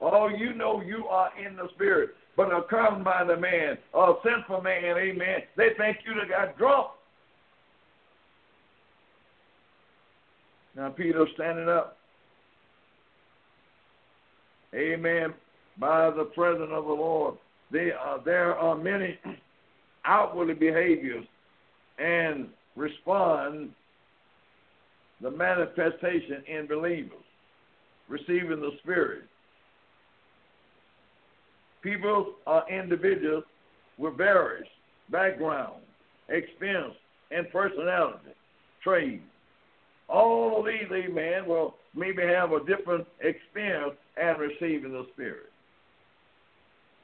[0.00, 2.10] Oh, you know you are in the spirit.
[2.36, 6.88] But a carnal minded man, a sinful man, amen, they think you have got drunk.
[10.76, 11.96] Now Peter standing up.
[14.74, 15.34] Amen.
[15.78, 17.34] By the presence of the Lord.
[17.70, 19.18] They are, there are many
[20.04, 21.24] outwardly behaviors
[21.98, 23.70] and respond
[25.20, 27.24] the manifestation in believers,
[28.08, 29.24] receiving the Spirit.
[31.82, 33.44] People are individuals
[33.98, 34.68] with various
[35.10, 35.82] background,
[36.28, 36.94] experience,
[37.30, 38.30] and personality,
[38.82, 39.22] trade.
[40.08, 45.50] All of these, amen, will maybe have a different experience and receiving the Spirit.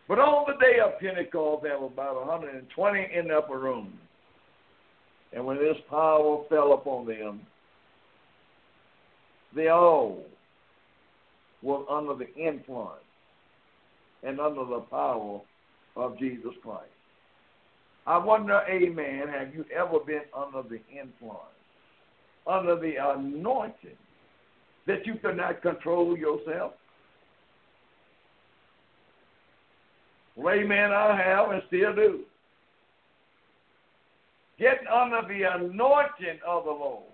[0.08, 3.92] But on the day of Pentecost, there were about 120 in the upper room.
[5.32, 7.40] And when this power fell upon them,
[9.56, 10.24] they all
[11.62, 13.00] were under the influence
[14.22, 15.40] and under the power
[15.96, 16.86] of Jesus Christ.
[18.06, 21.38] I wonder, amen, have you ever been under the influence,
[22.46, 23.96] under the anointing,
[24.86, 26.72] that you cannot control yourself?
[30.38, 32.20] Amen, I have and still do.
[34.58, 37.04] Get under the anointing of the Lord.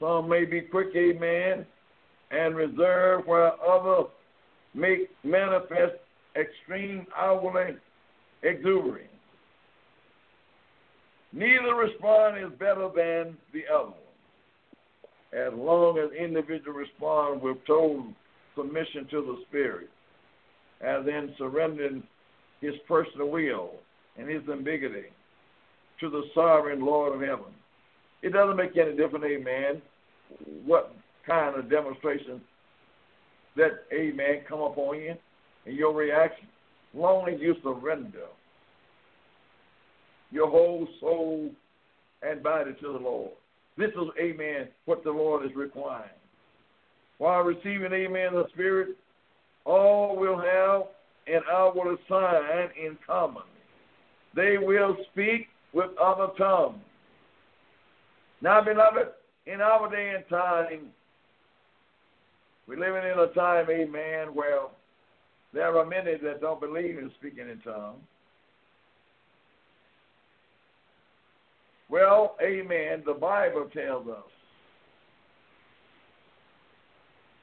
[0.00, 1.64] Some may be quick, amen,
[2.30, 4.10] and reserve while others
[4.74, 5.94] make manifest
[6.34, 7.76] extreme outwardly
[8.42, 9.08] exuberance.
[11.32, 13.94] Neither response is better than the other
[15.32, 18.06] As long as individual respond with total
[18.54, 19.88] submission to the Spirit,
[20.82, 22.02] as in surrendering
[22.60, 23.70] his personal will
[24.18, 25.06] and his ambiguity
[26.00, 27.52] to the sovereign Lord of heaven.
[28.22, 29.80] It doesn't make any difference, amen,
[30.66, 30.94] what
[31.26, 32.40] kind of demonstration
[33.56, 35.14] that amen come upon you
[35.66, 36.46] and your reaction.
[36.94, 38.26] Long as you surrender
[40.32, 41.50] your whole soul
[42.22, 43.30] and body to the Lord.
[43.76, 46.10] This is, amen, what the Lord is requiring.
[47.18, 48.96] While receiving, amen, the Spirit,
[49.64, 50.82] all will have
[51.26, 53.44] an outward sign in common.
[54.34, 56.82] They will speak with other tongues.
[58.40, 59.08] Now, beloved,
[59.46, 60.92] in our day and time,
[62.66, 64.60] We're living in a time, amen, where
[65.52, 67.98] there are many that don't believe in speaking in tongues.
[71.92, 74.24] Well, amen, the Bible tells us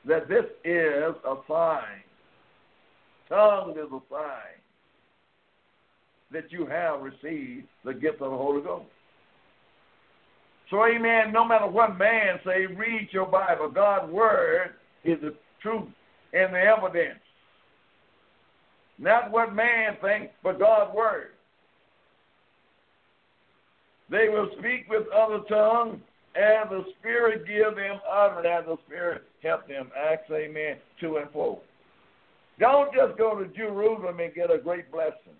[0.07, 2.01] that this is a sign.
[3.29, 4.57] Tongue is a sign
[6.31, 8.87] that you have received the gift of the Holy Ghost.
[10.71, 13.69] So, amen, no matter what man say, read your Bible.
[13.69, 14.71] God's word
[15.03, 15.89] is the truth
[16.33, 17.19] and the evidence.
[18.97, 21.33] Not what man thinks, but God's word.
[24.09, 25.99] They will speak with other tongues,
[26.35, 29.91] and the Spirit give them utterance, and the Spirit help them.
[29.97, 31.59] Acts, amen, to and fro.
[32.59, 35.37] Don't just go to Jerusalem and get a great blessing.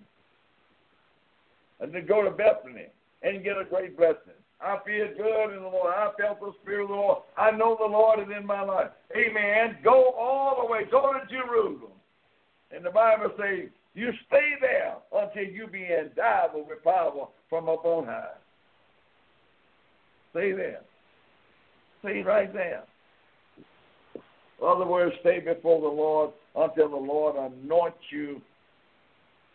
[1.80, 2.88] And then go to Bethany
[3.24, 4.38] and get a great blessing.
[4.61, 5.93] I feel good in the Lord.
[5.93, 7.24] I felt the Spirit of the Lord.
[7.38, 8.89] I know the Lord is in my life.
[9.15, 9.78] Amen.
[9.84, 10.82] Go all the way.
[10.91, 11.93] Go to Jerusalem.
[12.72, 17.86] And the Bible says, you stay there until you be endowed with power from up
[17.86, 18.38] on high.
[20.32, 20.82] Stay there.
[22.01, 22.84] Stay right there.
[24.15, 28.41] In other words, stay before the Lord until the Lord anoints you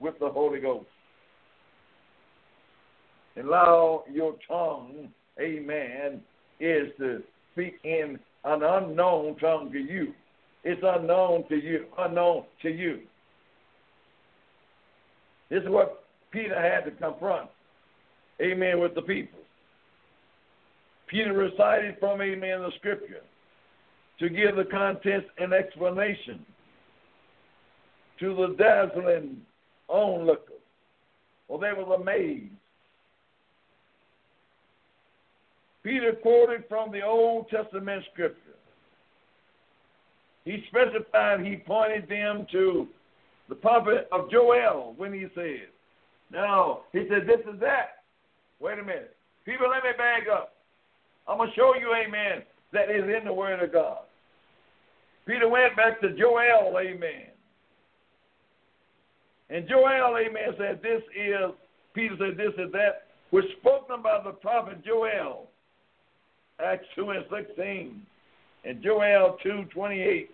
[0.00, 0.86] with the Holy Ghost.
[3.36, 5.08] Allow your tongue,
[5.40, 6.20] amen,
[6.60, 7.22] is to
[7.52, 10.12] speak in an unknown tongue to you.
[10.62, 13.00] It's unknown to you, unknown to you.
[15.50, 17.50] This is what Peter had to confront,
[18.40, 19.40] amen, with the people.
[21.14, 23.22] Peter recited from, amen, the scripture
[24.18, 26.44] to give the contents and explanation
[28.18, 29.40] to the dazzling
[29.86, 30.54] onlookers.
[31.46, 32.50] Well, they were amazed.
[35.84, 38.40] Peter quoted from the Old Testament scripture.
[40.44, 42.88] He specified, he pointed them to
[43.48, 45.68] the prophet of Joel when he said,
[46.32, 48.02] Now, he said, This is that.
[48.58, 49.14] Wait a minute.
[49.44, 50.53] People, let me back up.
[51.26, 53.98] I'm going to show you, amen, that is in the Word of God.
[55.26, 57.28] Peter went back to Joel, amen.
[59.50, 61.50] And Joel, amen, said, This is,
[61.94, 65.48] Peter said, This is that, was spoken by the prophet Joel.
[66.64, 68.02] Acts 2 and 16.
[68.64, 70.30] And Joel 2, 28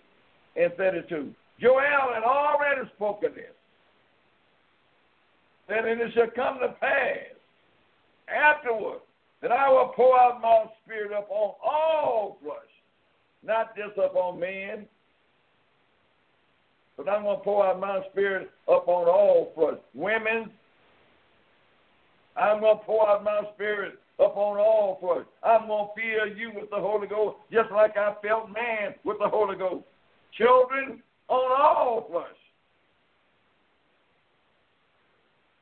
[0.57, 1.31] and 32.
[1.61, 3.45] Joel had already spoken this.
[5.69, 7.17] That it shall come to pass
[8.29, 9.01] afterward
[9.43, 12.59] that I will pour out my spirit upon all flesh,
[13.43, 14.87] not just upon men,
[16.97, 19.81] but I'm going to pour out my spirit upon all flesh.
[19.95, 20.51] Women,
[22.37, 25.27] I'm going to pour out my spirit upon all flesh.
[25.43, 29.19] I'm going to fill you with the Holy Ghost just like I felt man with
[29.19, 29.85] the Holy Ghost.
[30.37, 32.27] Children, on all flesh.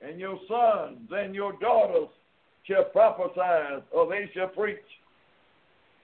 [0.01, 2.09] And your sons and your daughters
[2.69, 4.79] shall prophesy, or they shall preach.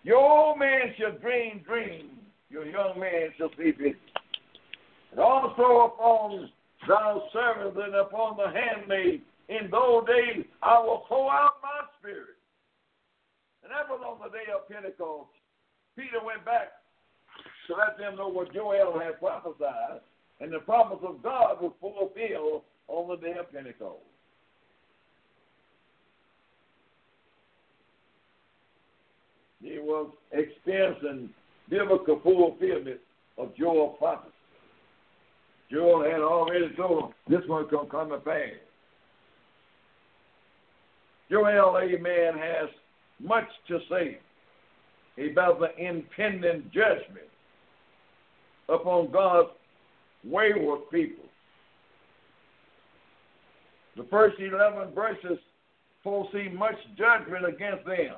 [0.03, 2.11] Your old man shall dream dreams,
[2.51, 3.97] your young man shall see visions.
[5.13, 6.51] And also upon
[6.89, 12.37] thy servants and upon the handmaid, in those days I will pour out my spirit.
[13.63, 15.31] And that was on the day of Pentecost.
[15.97, 16.73] Peter went back
[17.69, 20.01] to let them know what Joel had prophesied,
[20.41, 24.03] and the promise of God was fulfilled on the day of Pentecost.
[29.65, 31.31] He was experiencing
[31.71, 33.01] biblical fulfillment
[33.39, 34.31] of Joel's prophecy.
[35.71, 38.51] Joel had already told him this one's going to come to pass.
[41.31, 42.69] Joel, amen, has
[43.21, 44.19] much to say
[45.31, 47.29] about the impending judgment
[48.69, 49.51] upon God's
[50.25, 51.25] wayward people.
[53.97, 55.39] The first 11 verses
[56.03, 58.17] foresee much judgment against them,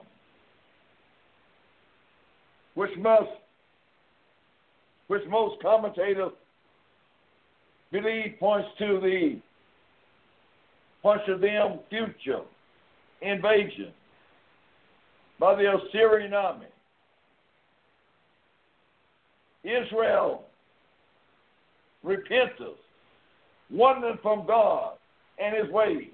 [2.77, 3.31] which must,
[5.09, 6.31] which most commentators
[7.91, 9.41] believe points to the
[11.03, 12.43] points to them future
[13.23, 13.93] invasion
[15.41, 16.67] by the Assyrian army.
[19.65, 20.45] Israel
[22.03, 22.79] repentance,
[23.71, 24.93] wandering from God
[25.39, 26.11] and his ways,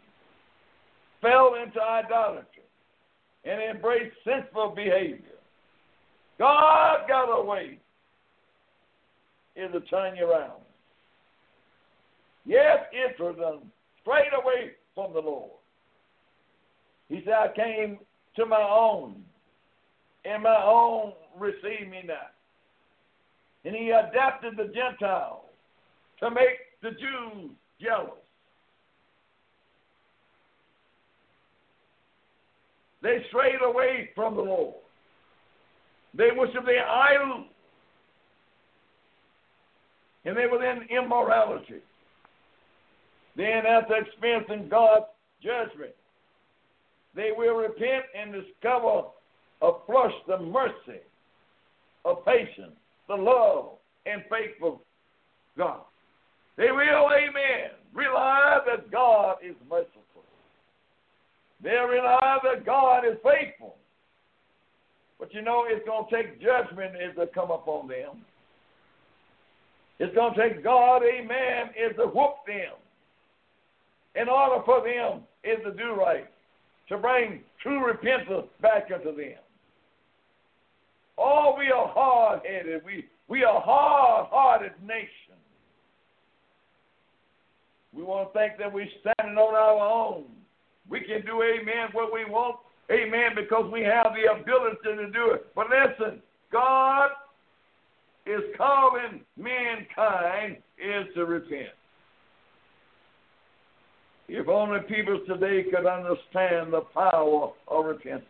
[1.21, 2.47] fell into idolatry
[3.45, 5.42] and embraced sinful behavior.
[6.43, 7.79] God got a way
[9.55, 10.61] is to turn you around.
[12.45, 12.79] Yes,
[13.13, 13.63] Israel
[14.01, 15.53] straight away from the Lord.
[17.09, 18.01] He said, I came
[18.35, 19.23] to my own,
[20.25, 22.33] and my own received me not.
[23.65, 25.45] And he adapted the Gentiles
[26.19, 28.19] to make the Jews jealous.
[33.01, 34.82] They strayed away from the Lord.
[36.15, 37.45] They worship their idol.
[40.25, 41.81] And they were in immorality.
[43.37, 45.07] Then, after experiencing God's
[45.43, 45.95] judgment,
[47.15, 49.09] they will repent and discover
[49.61, 51.01] afresh the mercy
[52.05, 52.77] of patience,
[53.09, 53.71] the love
[54.07, 54.83] and faithful
[55.57, 55.81] God.
[56.57, 60.03] They will, amen, realize that God is merciful.
[61.63, 63.77] They'll realize that God is faithful.
[65.23, 68.25] But you know, it's going to take judgment as to come upon them.
[70.01, 72.75] It's going to take God, amen, is to whoop them.
[74.21, 76.29] In order for them is to do right,
[76.89, 79.39] to bring true repentance back into them.
[81.17, 82.83] Oh, we are hard headed.
[82.85, 85.39] We, we are hard hearted nation.
[87.95, 90.25] We want to think that we're standing on our own.
[90.91, 92.57] We can do, amen, what we want,
[92.93, 95.47] amen, because we have the ability to do it.
[95.55, 96.21] But listen,
[96.53, 97.09] God
[98.27, 101.71] is calling mankind is to repent.
[104.29, 108.27] If only people today could understand the power of repentance.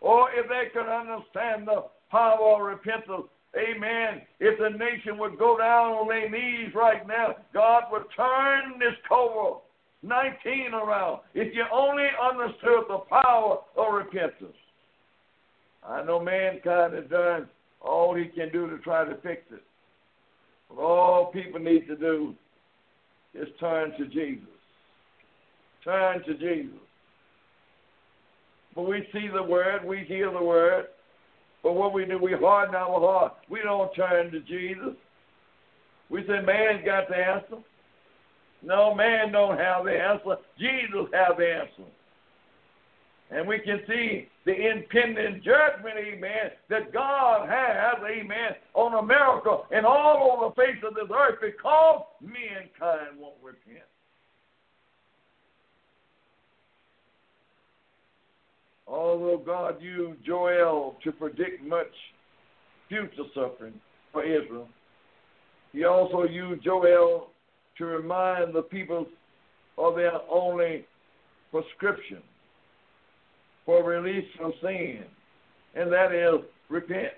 [0.00, 5.56] Or if they could understand the power of repentance, amen, if the nation would go
[5.56, 9.60] down on their knees right now, God would turn this COVID
[10.02, 11.20] 19 around.
[11.34, 14.56] If you only understood the power of repentance.
[15.86, 17.48] I know mankind has done
[17.80, 19.62] all he can do to try to fix it.
[20.68, 22.34] But all people need to do
[23.34, 24.48] is turn to Jesus.
[25.84, 26.78] Turn to Jesus.
[28.74, 30.86] But we see the word, we hear the word.
[31.62, 33.34] But what we do, we harden our heart.
[33.48, 34.96] We don't turn to Jesus.
[36.10, 37.62] We say, man's got the answer.
[38.62, 40.36] No, man don't have the answer.
[40.58, 41.90] Jesus has the answer.
[43.30, 49.86] And we can see the impending judgment, amen, that God has, amen, on America and
[49.86, 53.84] all over the face of this earth because mankind won't repent.
[58.86, 61.86] Although God used Joel to predict much
[62.90, 63.80] future suffering
[64.12, 64.68] for Israel,
[65.72, 67.31] he also used Joel
[67.78, 69.06] to remind the people
[69.78, 70.84] of their only
[71.50, 72.22] prescription
[73.64, 75.04] for release from sin,
[75.74, 77.12] and that is repent.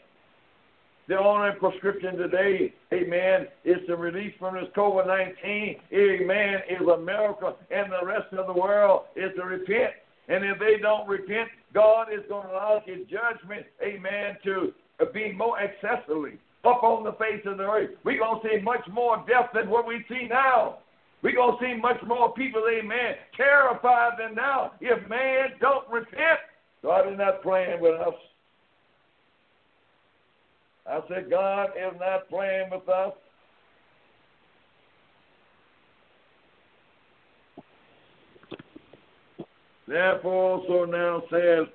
[1.07, 7.55] The only prescription today, amen, is to release from this COVID 19, amen, is America
[7.71, 9.93] and the rest of the world is to repent.
[10.29, 14.73] And if they don't repent, God is going to allow his judgment, amen, to
[15.13, 17.91] be more excessively up on the face of the earth.
[18.05, 20.79] We're going to see much more death than what we see now.
[21.23, 26.41] We're going to see much more people, amen, terrified than now if man don't repent.
[26.83, 28.15] God is not playing with us.
[30.87, 33.15] I said, God is not playing with us.
[39.89, 41.67] Therefore also now says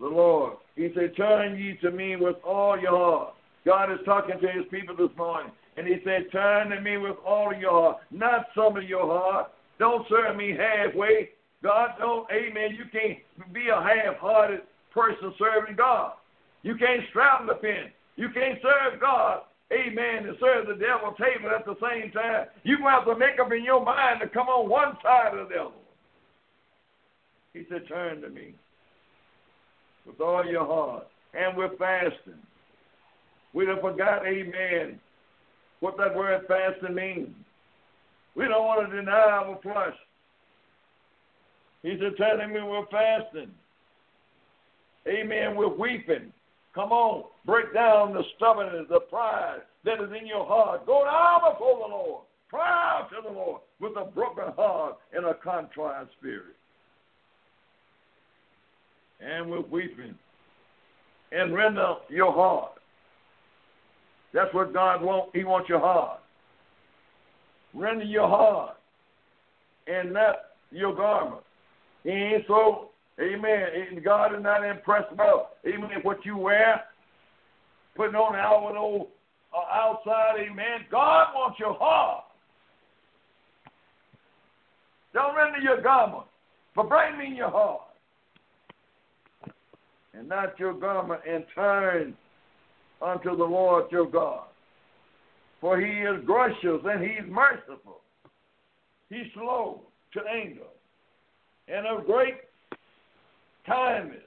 [0.00, 0.54] the Lord.
[0.74, 3.34] He said, Turn ye to me with all your heart.
[3.64, 5.52] God is talking to his people this morning.
[5.76, 9.06] And he said, Turn to me with all of your heart, not some of your
[9.06, 9.52] heart.
[9.78, 11.30] Don't serve me halfway.
[11.62, 12.76] God don't, amen.
[12.76, 14.60] You can't be a half hearted
[14.92, 16.12] person serving God.
[16.62, 17.92] You can't straddle the fence.
[18.16, 19.42] You can't serve God,
[19.72, 22.46] amen, and serve the devil table at the same time.
[22.66, 25.54] Going have to make up in your mind to come on one side of the
[25.54, 25.72] devil.
[27.52, 28.54] He said, Turn to me
[30.06, 32.42] with all your heart and with fasting.
[33.58, 35.00] We have forgot, amen,
[35.80, 37.34] what that word fasting means.
[38.36, 39.96] We don't want to deny our flesh.
[41.82, 43.50] He said, telling me we're fasting.
[45.08, 45.56] Amen.
[45.56, 46.32] We're weeping.
[46.72, 47.24] Come on.
[47.46, 50.86] Break down the stubbornness, the pride that is in your heart.
[50.86, 52.22] Go down before the Lord.
[52.50, 56.54] Cry out to the Lord with a broken heart and a contrite spirit.
[59.20, 60.14] And we're weeping.
[61.32, 62.77] And render your heart.
[64.32, 65.30] That's what God wants.
[65.34, 66.20] He wants your heart.
[67.74, 68.76] Render your heart
[69.86, 70.36] and not
[70.70, 71.42] your garment.
[72.04, 74.02] He ain't so, amen.
[74.04, 76.82] God is not impressed about, amen, what you wear,
[77.96, 79.08] putting on outward old
[79.54, 80.86] uh, outside, amen.
[80.90, 82.24] God wants your heart.
[85.14, 86.24] Don't render your garment,
[86.76, 87.82] but bring me your heart.
[90.12, 92.14] And not your garment and turn
[93.02, 94.44] unto the Lord your God.
[95.60, 98.00] For he is gracious and he's merciful.
[99.10, 99.82] He's slow
[100.14, 100.62] to anger
[101.68, 102.36] and of great
[103.66, 104.22] kindness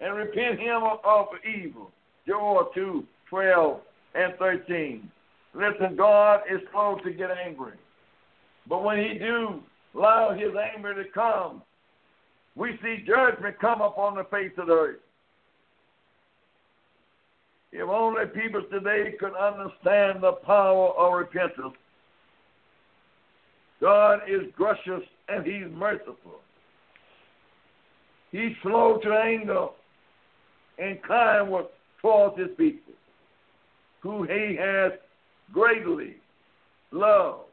[0.00, 1.90] and repent him of, of evil.
[2.26, 3.80] Joel 2, 12
[4.14, 5.10] and 13.
[5.54, 7.72] Listen, God is slow to get angry.
[8.68, 9.60] But when he do
[9.94, 11.62] allow his anger to come,
[12.54, 14.96] we see judgment come upon the face of the earth.
[17.72, 21.76] If only people today could understand the power of repentance.
[23.80, 26.40] God is gracious and He's merciful.
[28.32, 29.68] He's slow to anger
[30.78, 31.50] and kind
[32.00, 32.94] towards His people,
[34.00, 34.92] who He has
[35.52, 36.16] greatly
[36.90, 37.44] loved.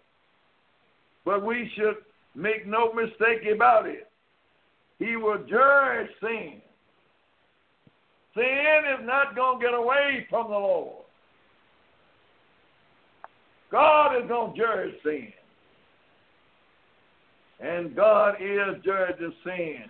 [1.25, 1.95] But we should
[2.35, 4.07] make no mistake about it.
[4.99, 6.61] He will judge sin.
[8.35, 11.05] Sin is not going to get away from the Lord.
[13.71, 15.33] God is going to judge sin.
[17.61, 19.85] And God is judging sin.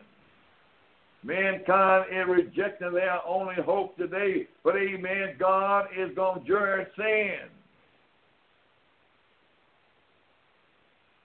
[1.24, 4.48] Mankind is rejecting their only hope today.
[4.64, 7.50] But amen, God is going to judge sin.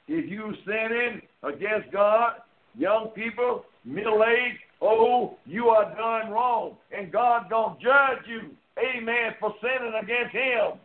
[0.08, 2.36] If you sinning against God,
[2.76, 6.76] young people, middle age, oh, you are done wrong.
[6.96, 10.78] And God gonna judge you, amen, for sinning against him.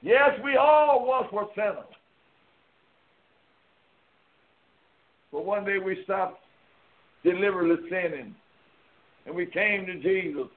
[0.00, 1.84] Yes, we all once were sinners.
[5.32, 6.40] But one day we stopped
[7.24, 8.34] deliberately sinning.
[9.26, 10.48] And we came to Jesus.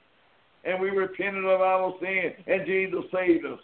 [0.63, 2.32] And we repented of our sin.
[2.47, 3.59] And Jesus saved us.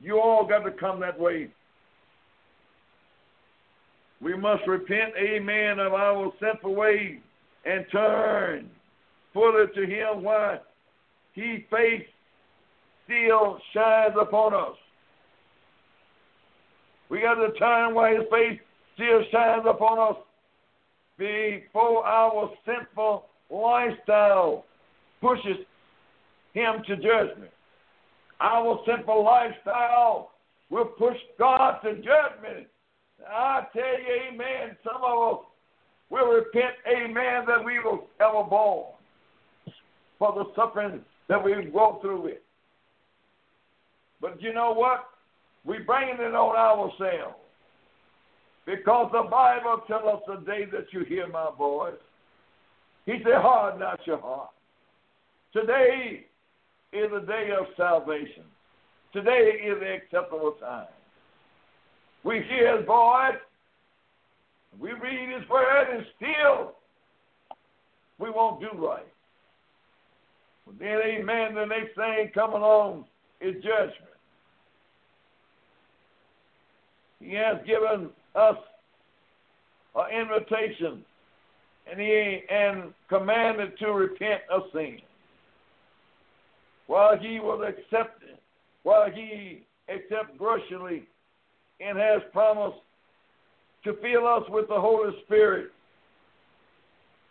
[0.00, 1.48] You all got to come that way.
[4.20, 7.18] We must repent, amen, of our sinful ways
[7.64, 8.70] and turn
[9.32, 10.60] fully to Him while
[11.34, 12.06] His face
[13.04, 14.76] still shines upon us.
[17.08, 18.60] We got to turn while His face
[18.94, 20.20] still shines upon us
[21.16, 24.64] before our sinful lifestyle
[25.20, 25.58] pushes
[26.54, 27.50] Him to judgment.
[28.40, 30.32] Our sinful lifestyle
[30.70, 32.66] will push God to judgment
[33.26, 35.44] I tell you, amen, some of us
[36.10, 38.86] will repent, amen, that we were ever born
[40.18, 42.38] for the suffering that we go through with.
[44.20, 45.04] But you know what?
[45.64, 47.36] We bring it on ourselves.
[48.66, 51.94] Because the Bible tells us the day that you hear my voice,
[53.06, 54.50] he said, harden not your heart.
[55.52, 56.26] Today
[56.92, 58.44] is the day of salvation.
[59.12, 60.86] Today is the acceptable time.
[62.24, 63.36] We hear his voice.
[64.78, 66.74] We read his word and still
[68.18, 69.06] we won't do right.
[70.78, 73.06] Then, amen, the next thing coming along
[73.40, 73.94] is judgment.
[77.20, 78.56] He has given us
[79.96, 81.04] an invitation
[81.90, 84.98] and he and commanded to repent of sin.
[86.86, 88.38] While he was accepted,
[88.82, 91.04] while he accepted graciously
[91.80, 92.78] and has promised
[93.84, 95.70] to fill us with the Holy Spirit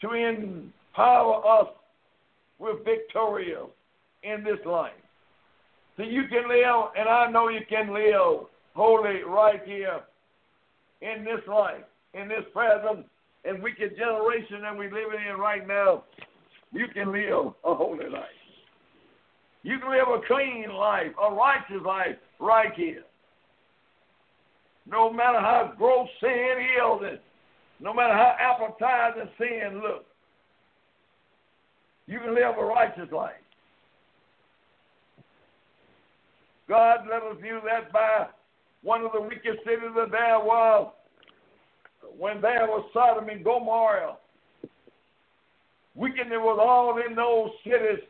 [0.02, 1.68] to empower us
[2.60, 3.64] with victoria
[4.24, 4.92] in this life.
[5.98, 10.02] So you can live, and I know you can live holy right here
[11.02, 11.84] in this life,
[12.14, 13.06] in this present
[13.46, 16.04] and wicked generation that we're living in right now.
[16.72, 18.26] You can live a holy life.
[19.64, 23.04] You can live a clean life, a righteous life right here
[24.90, 26.56] no matter how gross sin
[27.10, 27.20] is,
[27.80, 30.06] no matter how appetizing sin looks,
[32.08, 33.34] you can live a righteous life.
[36.70, 38.28] God let us view that by
[38.82, 40.92] one of the weakest cities that there was
[42.18, 44.18] when there was Sodom and Gomorrah.
[45.96, 48.04] Wickedness was all in those cities.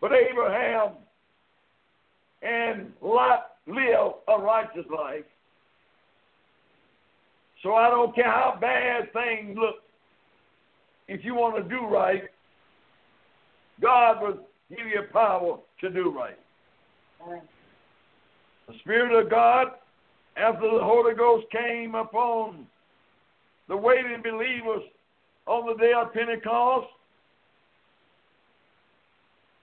[0.00, 0.92] But Abraham
[2.42, 5.24] and Lot live a righteous life.
[7.62, 9.76] So I don't care how bad things look.
[11.08, 12.22] If you want to do right,
[13.80, 14.38] God will
[14.68, 16.38] give you power to do right.
[18.68, 19.68] The Spirit of God,
[20.36, 22.66] after the Holy Ghost came upon
[23.68, 24.82] the waiting believers
[25.46, 26.86] on the day of Pentecost,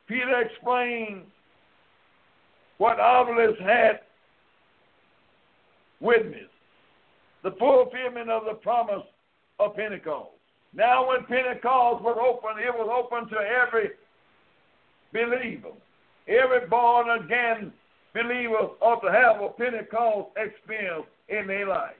[0.08, 1.24] Peter explained
[2.80, 3.99] what Obelisk had
[5.99, 6.45] witnessed
[7.43, 9.05] the fulfillment of the promise
[9.59, 10.32] of Pentecost.
[10.73, 13.91] Now, when Pentecost was open, it was open to every
[15.13, 15.75] believer.
[16.27, 17.73] Every born again
[18.13, 21.95] believer ought to have a Pentecost experience in their life.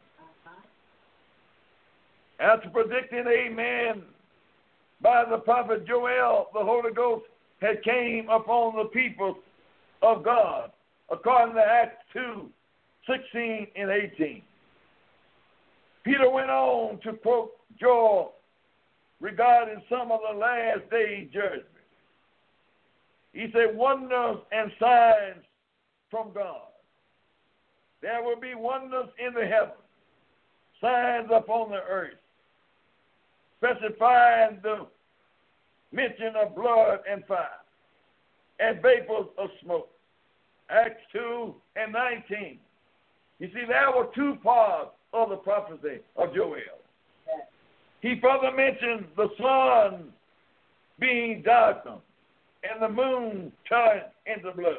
[2.40, 4.04] After predicting, amen,
[5.02, 7.26] by the prophet Joel, the Holy Ghost
[7.62, 9.40] had came upon the people
[10.02, 10.72] of God,
[11.12, 12.50] according to Acts 2,
[13.08, 14.42] 16 and 18.
[16.04, 18.34] Peter went on to quote Joel
[19.20, 21.66] regarding some of the last day judgment.
[23.34, 25.44] He said, wonders and signs
[26.10, 26.62] from God.
[28.02, 29.74] There will be wonders in the heavens,
[30.82, 32.18] signs upon the earth,
[33.58, 34.88] specifying the
[35.92, 37.59] mention of blood and fire
[38.60, 39.90] and vapors of smoke.
[40.70, 42.60] Acts 2 and 19.
[43.40, 46.60] You see, there were two parts of the prophecy of Joel.
[48.02, 50.14] He further mentions the sun
[51.00, 52.02] being darkened
[52.64, 54.76] and the moon turned into blood.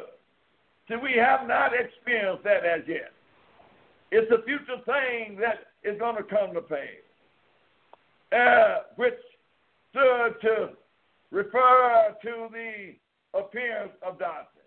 [0.89, 3.13] See, we have not experienced that as yet.
[4.11, 6.79] It's a future thing that is going to come to pass,
[8.37, 9.15] uh, which
[9.91, 10.71] stood to
[11.31, 12.95] refer to the
[13.35, 14.65] appearance of darkness,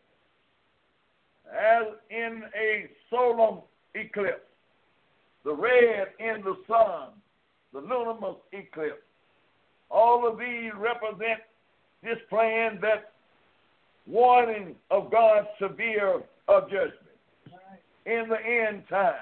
[1.52, 3.62] as in a solar
[3.96, 4.40] eclipse,
[5.44, 7.10] the red in the sun,
[7.74, 9.02] the lunar eclipse.
[9.90, 11.42] All of these represent
[12.02, 13.12] this plan that
[14.08, 16.98] warning of God's severe of judgment
[18.06, 19.14] in the end time,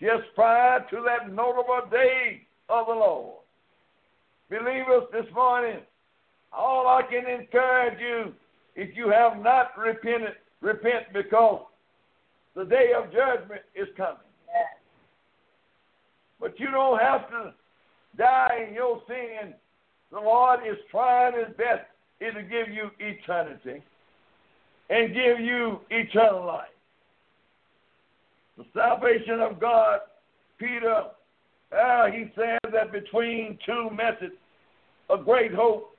[0.00, 3.38] just prior to that notable day of the Lord.
[4.50, 5.80] Believers, this morning,
[6.52, 8.32] all I can encourage you,
[8.74, 11.64] if you have not repented, repent because
[12.54, 14.16] the day of judgment is coming.
[16.40, 17.54] But you don't have to
[18.18, 19.54] die in your sin.
[20.10, 21.86] The Lord is trying his best
[22.20, 23.82] to give you eternity
[24.90, 26.68] and give you eternal life.
[28.58, 30.00] The salvation of God,
[30.58, 31.04] Peter,
[31.76, 34.34] uh, he said that between two methods
[35.10, 35.91] a great hope,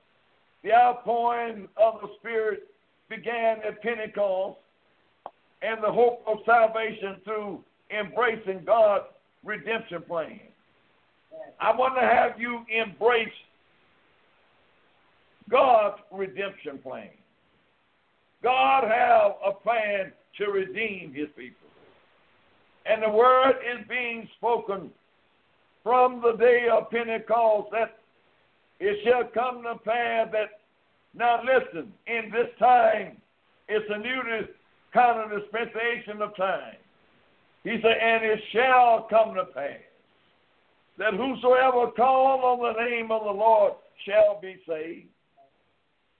[0.64, 2.68] the outpouring of the Spirit
[3.10, 4.58] began at Pentecost,
[5.62, 9.06] and the hope of salvation through embracing God's
[9.44, 10.40] redemption plan.
[11.60, 13.28] I want to have you embrace
[15.50, 17.10] God's redemption plan.
[18.42, 21.68] God have a plan to redeem his people.
[22.86, 24.90] And the word is being spoken
[25.84, 28.00] from the day of Pentecost that
[28.84, 30.60] it shall come to pass that
[31.16, 33.18] now listen, in this time
[33.70, 34.22] it's a new
[34.94, 36.76] kind of dispensation of time.
[37.64, 39.80] He said, and it shall come to pass
[40.98, 43.74] that whosoever call on the name of the Lord
[44.06, 45.08] shall be saved.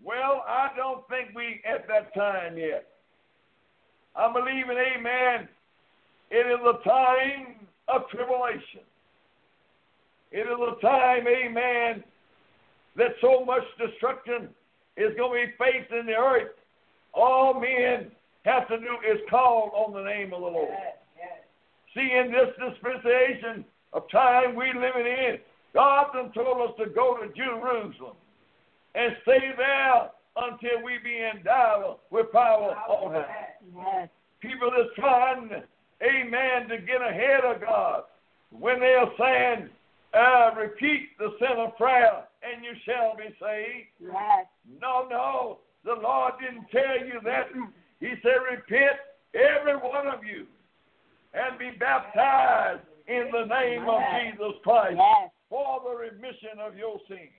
[0.04, 2.88] Well, I don't think we at that time yet.
[4.16, 5.48] I'm believing, amen,
[6.32, 8.82] it is a time of tribulation.
[10.32, 12.04] It is a time, amen,
[12.96, 14.50] that so much destruction
[14.98, 16.52] is going to be faced in the earth.
[17.14, 18.12] All men
[18.46, 20.70] have to do is call on the name of the Lord.
[20.70, 21.40] Yes, yes.
[21.94, 25.38] See, in this dispensation of time we living in,
[25.74, 28.16] God has told us to go to Jerusalem
[28.96, 33.48] and stay there until we be endowed with power on high.
[33.76, 34.10] Yes.
[34.40, 35.50] People is trying,
[36.04, 38.04] amen, to get ahead of God
[38.52, 39.70] when they are saying,
[40.14, 43.88] uh, repeat the sinner prayer and you shall be saved.
[44.00, 44.46] Yes.
[44.82, 47.48] No, no, the Lord didn't tell you that.
[48.00, 49.00] He said, repent,
[49.34, 50.46] every one of you,
[51.34, 55.32] and be baptized in the name of Jesus Christ yes.
[55.50, 57.32] for the remission of your sins.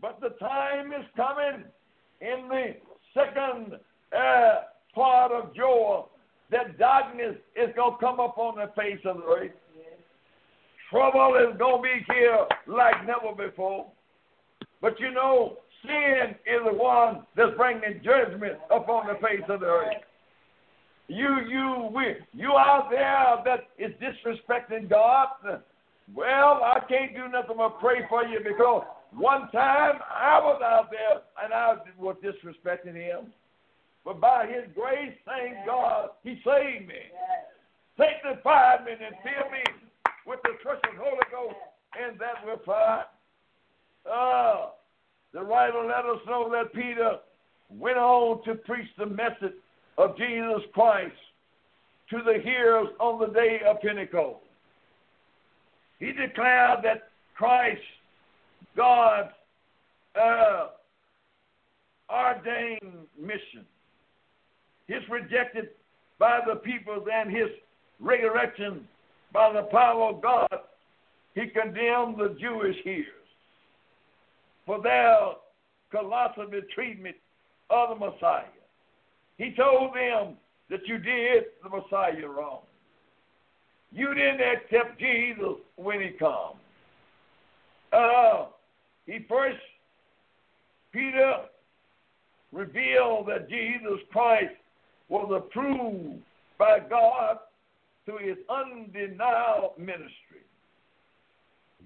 [0.00, 1.64] But the time is coming
[2.20, 2.74] in the
[3.14, 3.78] second
[4.16, 4.54] uh,
[4.94, 6.10] part of Joel
[6.50, 9.50] that darkness is going to come up on the face of the earth.
[10.92, 13.86] Trouble is going to be here like never before.
[14.82, 19.66] But you know, sin is the one that's bringing judgment upon the face of the
[19.66, 19.94] earth.
[21.08, 25.28] You, you, we, you out there that is disrespecting God.
[26.14, 28.84] Well, I can't do nothing but pray for you because
[29.14, 33.32] one time I was out there and I was disrespecting him.
[34.04, 37.00] But by his grace, thank God, he saved me.
[37.96, 39.81] Sanctified me and filled me
[40.26, 41.56] with the precious Holy Ghost,
[42.00, 43.04] and that will fire.
[44.10, 44.70] Uh,
[45.32, 47.18] the writer let us know that Peter
[47.70, 49.54] went on to preach the message
[49.98, 51.14] of Jesus Christ
[52.10, 54.40] to the hearers on the day of Pentecost.
[55.98, 57.80] He declared that Christ
[58.76, 59.30] God's
[60.20, 60.68] uh,
[62.10, 63.64] ordained mission.
[64.88, 65.70] His rejected
[66.18, 67.48] by the people and his
[68.00, 68.86] resurrection
[69.32, 70.48] by the power of God,
[71.34, 73.06] he condemned the Jewish hearers
[74.66, 75.16] for their
[75.90, 77.16] colossal treatment
[77.70, 78.44] of the Messiah.
[79.38, 80.36] He told them
[80.70, 82.60] that you did the Messiah wrong.
[83.90, 86.54] You didn't accept Jesus when he come.
[87.92, 88.46] Uh,
[89.06, 89.58] he first,
[90.92, 91.36] Peter
[92.52, 94.54] revealed that Jesus Christ
[95.08, 96.20] was approved
[96.58, 97.38] by God
[98.04, 100.42] through his undeniable ministry.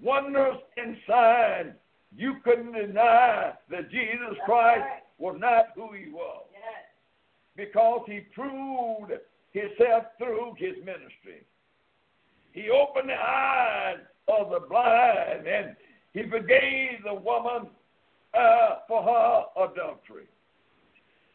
[0.03, 1.73] Wonders and signs,
[2.17, 4.85] you couldn't deny that Jesus Christ
[5.19, 6.45] was not who he was.
[7.57, 9.13] Because he proved
[9.53, 11.47] himself through his ministry.
[12.53, 13.99] He opened the eyes
[14.29, 15.77] of the blind and
[16.13, 17.69] he forgave the woman
[18.35, 20.27] uh, for her adultery.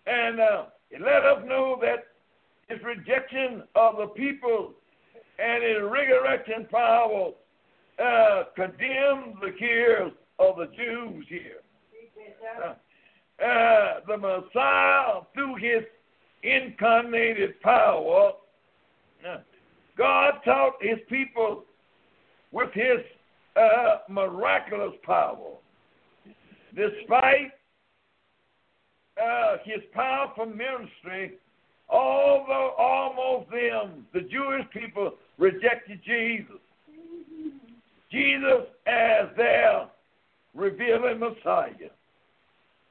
[0.05, 2.10] And uh, he let us know that
[2.71, 4.73] his rejection of the people
[5.39, 7.31] and his resurrection power
[8.03, 11.61] uh, condemned the cares of the Jews here.
[12.63, 12.73] Uh,
[13.43, 15.83] uh, the Messiah, through his
[16.43, 18.33] incarnated power,
[19.27, 19.37] uh,
[19.97, 21.63] God taught his people
[22.51, 22.99] with his
[23.55, 25.55] uh, miraculous power.
[26.75, 27.51] Despite
[29.21, 31.33] uh, his powerful ministry,
[31.91, 36.57] although almost them, the Jewish people, rejected Jesus.
[38.11, 39.87] Jesus as their
[40.53, 41.89] revealing Messiah.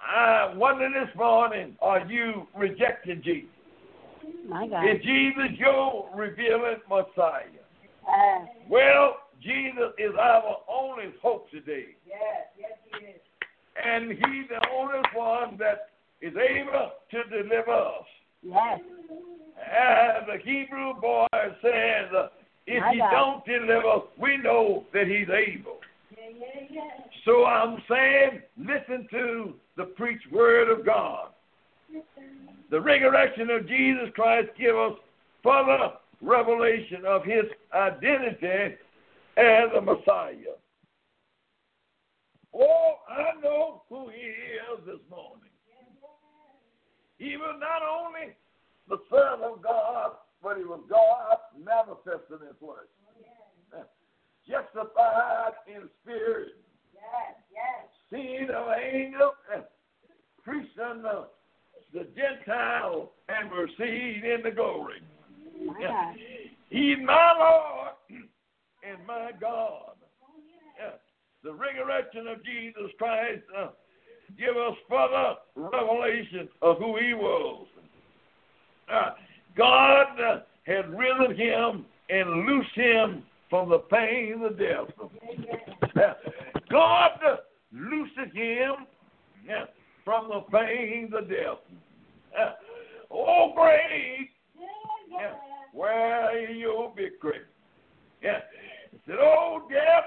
[0.01, 3.51] I wonder this morning, are you rejecting Jesus?
[4.49, 4.85] My God.
[4.85, 7.45] Is Jesus your revealing Messiah?
[8.09, 11.97] Uh, Well, Jesus is our only hope today.
[12.07, 13.21] Yes, yes, he is.
[13.83, 15.91] And he's the only one that
[16.21, 18.07] is able to deliver us.
[18.43, 18.81] Yes.
[19.59, 21.27] As the Hebrew boy
[21.63, 22.09] says,
[22.67, 23.11] if My he God.
[23.11, 25.79] don't deliver, we know that he's able.
[26.17, 26.91] Yeah, yeah, yeah.
[27.25, 31.29] So I'm saying, listen to the preached word of God.
[32.71, 34.93] The resurrection of Jesus Christ gives us
[35.43, 38.77] further revelation of his identity
[39.37, 40.57] as a Messiah.
[42.55, 45.50] Oh, I know who he is this morning.
[47.21, 48.33] He was not only
[48.89, 50.13] the Son of God,
[50.43, 52.89] but he was God manifested in flesh.
[54.49, 56.57] Justified in spirit,
[56.95, 57.87] Yes, yes.
[58.11, 59.63] seen of angels, and
[60.43, 61.29] preached unto
[61.93, 65.03] the Gentiles, and received in the glory.
[65.79, 66.17] God.
[66.71, 68.25] He's my Lord
[68.83, 69.93] and my God.
[70.79, 70.93] Yeah.
[71.45, 73.69] The resurrection of Jesus Christ uh,
[74.39, 77.67] give us further revelation of who he was.
[78.93, 79.11] Uh,
[79.57, 80.07] God
[80.65, 86.17] had risen him and loosed him from the pain of death.
[86.71, 87.11] God
[87.73, 88.75] loosed him
[90.05, 91.59] from the pain of death.
[93.11, 94.29] Oh, grave,
[95.73, 97.41] where your victory?
[98.21, 98.29] He
[99.07, 100.05] said, Oh, death,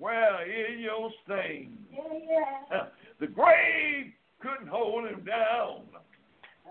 [0.00, 1.78] where is your sting?
[1.92, 2.86] Yeah.
[3.20, 5.82] The grave couldn't hold him down.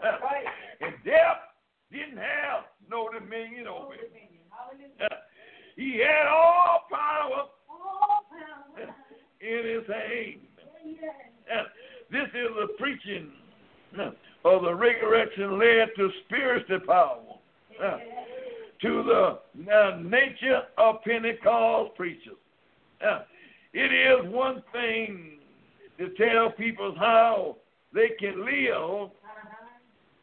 [0.01, 0.45] That's right.
[0.81, 1.37] And death
[1.91, 3.99] didn't have no dominion over him.
[5.75, 8.95] He had all power All power.
[9.39, 10.41] in his hand.
[11.47, 11.63] Yeah.
[12.11, 13.31] This is the preaching
[14.43, 17.19] of the resurrection led to spiritual power.
[17.79, 17.97] Yeah.
[18.81, 22.37] To the uh, nature of Pentecost preachers.
[23.71, 25.37] It is one thing
[25.99, 27.57] to tell people how
[27.93, 29.11] they can live,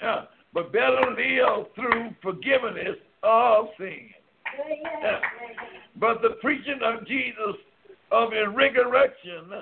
[0.00, 0.22] yeah,
[0.52, 4.08] but better live through forgiveness of sin.
[5.02, 5.20] Yeah.
[6.00, 7.56] But the preaching of Jesus
[8.10, 9.52] of his resurrection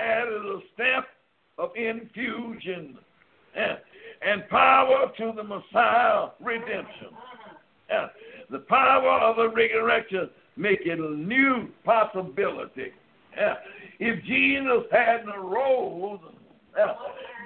[0.00, 1.06] added a stamp
[1.58, 2.98] of infusion
[3.54, 3.76] yeah,
[4.22, 7.08] and power to the Messiah redemption.
[7.88, 8.08] Yeah.
[8.50, 12.92] The power of the resurrection make it a new possibility.
[13.98, 16.20] If Jesus hadn't arose,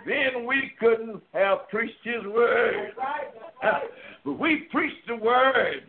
[0.07, 2.93] then we couldn't have preached his word.
[4.25, 5.85] But we preached the word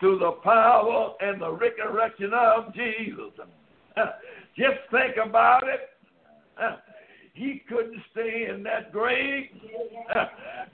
[0.00, 3.32] through the power and the resurrection of Jesus.
[4.56, 5.90] Just think about it.
[7.34, 9.50] He couldn't stay in that grave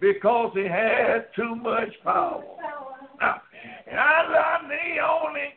[0.00, 2.42] because he had too much power.
[3.90, 5.54] And I love the only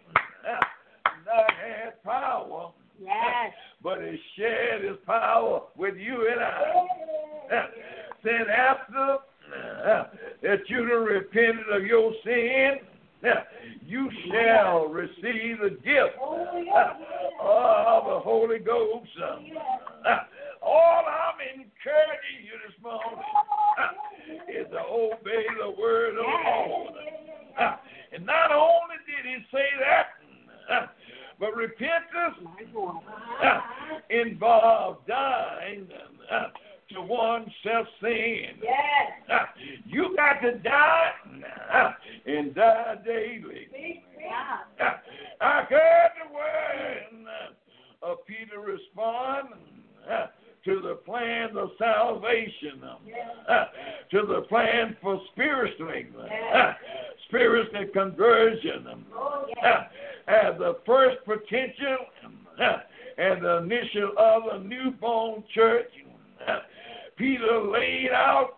[1.25, 2.71] that has power.
[2.99, 3.53] Yes.
[3.83, 7.67] But He shared his power with you and I.
[8.23, 9.17] Then after
[10.41, 12.77] that you have repented of your sin,
[13.85, 19.07] you shall receive the gift oh, uh, of the Holy Ghost.
[19.23, 20.17] Uh,
[20.61, 23.23] All I'm encouraging you this morning
[24.49, 26.93] is to obey the word of the Lord.
[28.13, 30.89] And not only did he say that,
[31.39, 32.35] but repentance
[34.09, 35.87] involved dying
[36.93, 38.59] to oneself sin.
[38.61, 39.41] Yes.
[39.85, 41.11] You got to die
[42.25, 43.67] and die daily.
[45.41, 47.27] I heard the word
[48.01, 49.49] of Peter respond
[50.65, 52.81] to the plan of salvation,
[54.11, 56.07] to the plan for spiritual, spiritually,
[57.27, 59.45] spiritual conversion, oh,
[60.27, 61.97] as the first potential
[63.17, 65.91] and the initial of a newborn church.
[67.17, 68.57] Peter laid out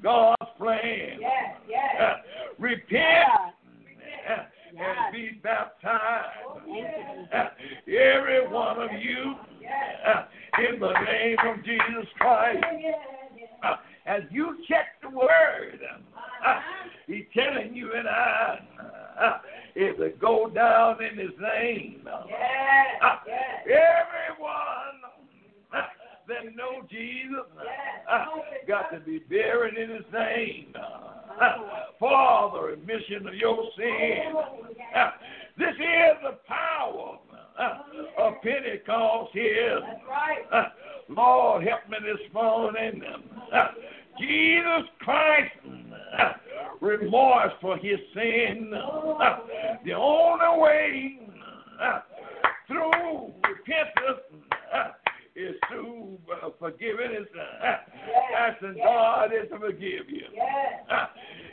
[0.00, 1.18] God's plan.
[2.58, 3.28] Repent
[4.78, 6.26] and be baptized.
[6.48, 6.58] Oh,
[7.88, 9.34] Every one of you
[10.70, 12.64] in the name of Jesus Christ.
[14.06, 16.85] As you check the word, uh-huh.
[17.06, 18.58] He's telling you and I
[19.20, 19.38] uh,
[19.74, 22.06] is to go down in his name.
[22.10, 23.16] Uh,
[23.64, 25.00] everyone
[25.72, 25.82] uh,
[26.28, 27.46] that know Jesus
[28.66, 30.74] got to be buried in his name
[31.98, 34.34] for the remission of your sin.
[35.58, 37.18] This is the power
[38.18, 39.80] of Pentecost here.
[41.08, 43.02] Lord, help me this morning.
[44.18, 45.52] Jesus Christ,
[46.80, 48.70] remorse for his sin.
[49.84, 51.18] The only way
[52.66, 54.22] through repentance
[55.34, 57.28] is through uh, forgiveness.
[58.38, 60.24] Asking God is to forgive you.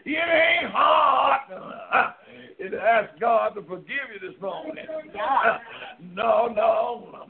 [0.05, 1.41] It ain't hard
[2.59, 4.86] to ask God to forgive you this morning.
[6.14, 7.28] No, no.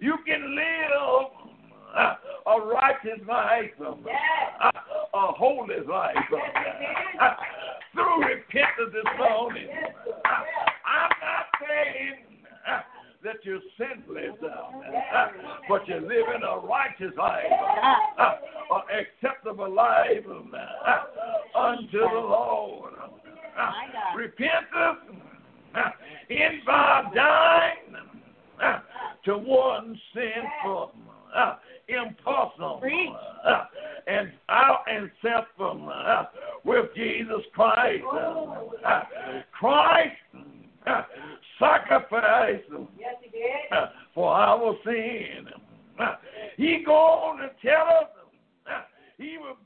[0.00, 1.30] You can live
[1.96, 6.16] a righteous life, a holy life.
[7.92, 9.68] Through repentance this morning.
[10.24, 12.18] I'm not saying
[13.24, 14.38] that you're sinless,
[15.68, 17.44] but you're living a righteous life,
[18.18, 20.24] an acceptable life.
[21.56, 22.94] Unto the Lord.
[24.16, 25.20] Repentance
[26.28, 27.96] involves dying
[29.24, 30.92] to one sinful
[31.34, 31.56] Uh,
[31.88, 32.80] impossible
[33.46, 33.64] uh,
[34.06, 36.24] and out and self uh,
[36.64, 38.02] with Jesus Christ.
[39.52, 40.16] Christ
[41.58, 42.62] sacrifice
[44.14, 45.48] for our sin.
[46.56, 48.82] He go on to tell us
[49.18, 49.56] he was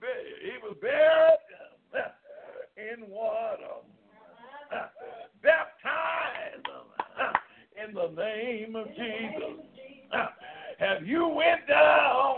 [0.43, 1.39] he was buried
[2.77, 3.59] in water,
[5.43, 6.67] baptized
[7.87, 9.65] in the name of Jesus.
[10.79, 12.37] Have you went down?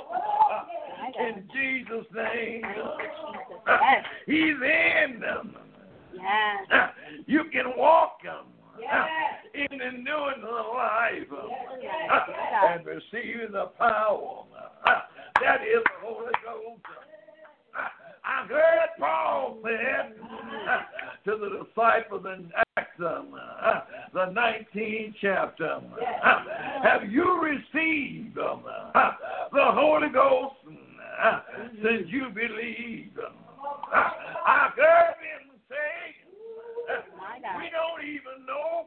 [1.19, 2.63] In Jesus' name?
[4.27, 5.57] He's in them.
[7.27, 8.47] You can walk them.
[9.55, 11.29] In the new life.
[12.71, 14.45] And receiving the power.
[15.43, 16.83] That is the Holy Ghost.
[18.25, 20.15] I heard Paul said
[21.25, 23.25] to the disciples in Acts, the
[24.15, 25.81] 19th chapter,
[26.83, 28.43] Have you received the
[29.55, 30.57] Holy Ghost
[31.83, 33.19] since you believed?
[33.93, 36.15] I heard him say,
[37.57, 38.87] We don't even know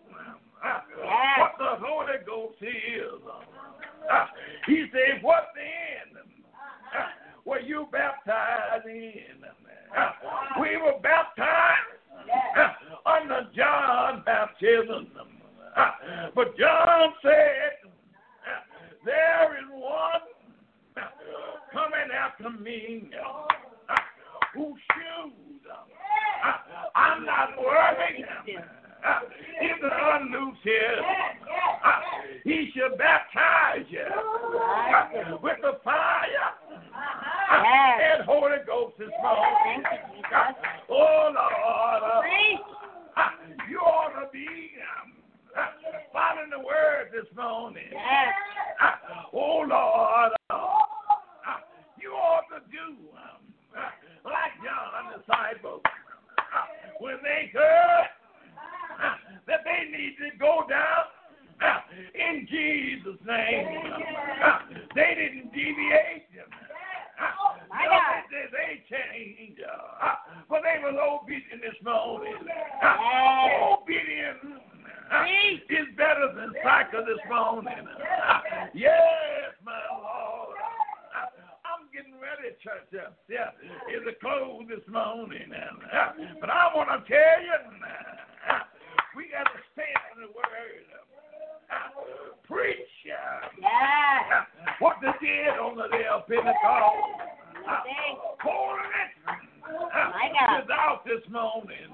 [1.37, 3.21] what the Holy Ghost is.
[4.67, 6.23] He said, What then?
[7.45, 9.21] were you baptized in?
[10.61, 11.97] We were baptized
[13.05, 15.07] under John's baptism.
[16.35, 17.91] But John said,
[19.05, 21.05] There is one
[21.73, 23.09] coming after me.
[24.55, 25.61] Whose shoes?
[26.95, 28.25] I'm not worthy.
[29.61, 31.01] If the unloose here,
[32.43, 34.05] he shall baptize you
[35.41, 36.55] with the fire.
[37.51, 39.83] And Holy Ghost this morning.
[40.89, 42.25] Oh, Lord.
[43.69, 44.71] You ought to be
[46.19, 47.87] in the word this morning.
[47.91, 48.33] Yes.
[48.81, 48.99] Ah,
[49.31, 50.31] oh, Lord.
[50.51, 51.63] Ah,
[51.95, 53.39] you ought to do um,
[53.71, 53.93] ah,
[54.27, 55.81] like John the disciples
[56.99, 58.11] when they heard
[59.47, 61.07] that they need to go down
[62.13, 63.79] in Jesus' name.
[64.95, 66.27] They didn't deviate.
[67.69, 68.27] My God.
[68.29, 69.61] They changed.
[70.49, 72.35] But they were obedient this morning.
[73.71, 74.68] Obedient
[78.73, 80.57] Yes, my Lord.
[81.65, 82.85] I'm getting ready, church.
[82.93, 83.49] Yeah,
[83.89, 85.49] it's a close this morning.
[86.41, 87.57] But I want to tell you,
[89.17, 90.85] we got to stand on the word.
[92.45, 92.77] Preach.
[94.79, 96.53] What they did on the day of Pentecost.
[98.41, 99.13] Holiness.
[99.93, 100.63] My God.
[100.63, 101.89] Is out this morning.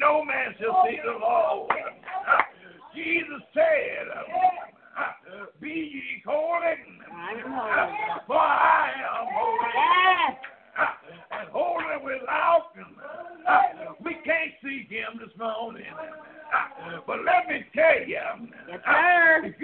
[0.00, 1.70] No man shall see the Lord.
[2.94, 4.08] Jesus said,
[5.60, 6.60] Be ye holy,
[7.24, 7.92] holy.
[8.26, 9.70] for I am holy.
[9.74, 10.36] Yes.
[11.30, 12.96] And holy without him.
[14.04, 15.84] We can't see him this morning.
[17.06, 18.18] But let me tell you,
[18.68, 19.54] Yes, sir.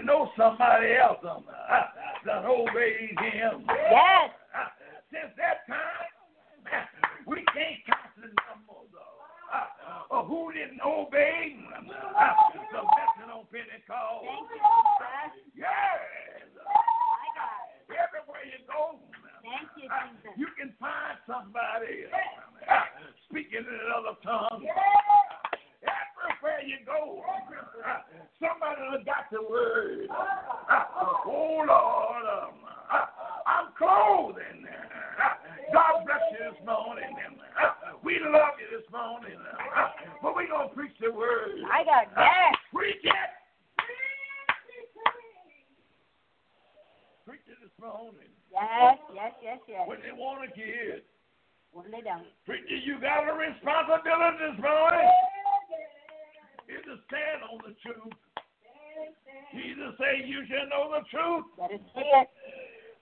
[0.00, 1.18] I know somebody else
[2.24, 3.64] that obeyed him.
[3.68, 4.30] Yes.
[5.12, 6.08] Since that time,
[7.26, 8.96] we can't count the numbers
[10.10, 11.56] of who didn't obey
[61.10, 62.28] truth, That is it.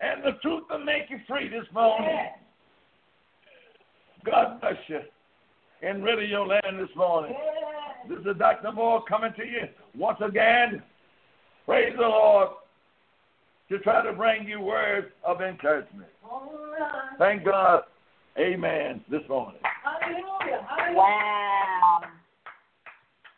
[0.01, 2.29] and the truth will make you free this morning.
[4.25, 5.01] God bless you.
[5.83, 7.37] And rid of your land this morning.
[8.09, 8.73] This is Dr.
[8.73, 10.83] Moore coming to you once again.
[11.67, 12.49] Praise the Lord.
[13.69, 16.09] To try to bring you words of encouragement.
[17.19, 17.83] Thank God.
[18.39, 19.05] Amen.
[19.11, 19.61] This morning.
[19.85, 20.67] Hallelujah.
[20.69, 20.97] Hallelujah.
[20.97, 22.01] Wow.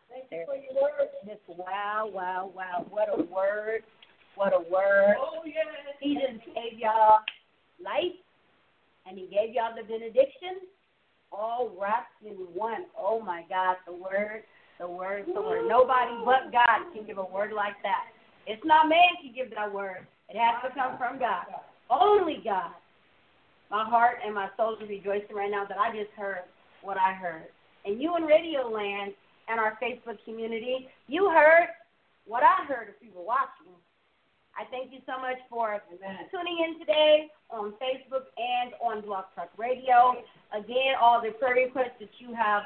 [0.09, 1.39] Thank you for your word.
[1.49, 2.87] Wow, wow, wow.
[2.91, 3.83] What a word.
[4.37, 5.17] What a word.
[5.19, 5.67] Oh, yes.
[6.01, 7.21] He just gave y'all
[7.83, 8.17] life
[9.07, 10.67] and he gave y'all the benediction
[11.33, 12.87] all wrapped in one.
[12.99, 14.43] Oh my God, the word,
[14.79, 15.69] the word, the word.
[15.69, 18.07] Nobody but God can give a word like that.
[18.47, 20.07] It's not man can give that word.
[20.29, 21.45] It has to come from God.
[21.91, 22.71] Only God.
[23.71, 26.43] My heart and my soul are rejoicing right now that I just heard
[26.83, 27.47] what I heard.
[27.85, 29.13] And you in Radio Land
[29.49, 31.69] and our Facebook community, you heard
[32.27, 33.75] what I heard if you were watching.
[34.59, 35.81] I thank you so much for
[36.31, 40.17] tuning in today on Facebook and on Blog Talk Radio.
[40.53, 42.63] Again, all the prayer requests that you have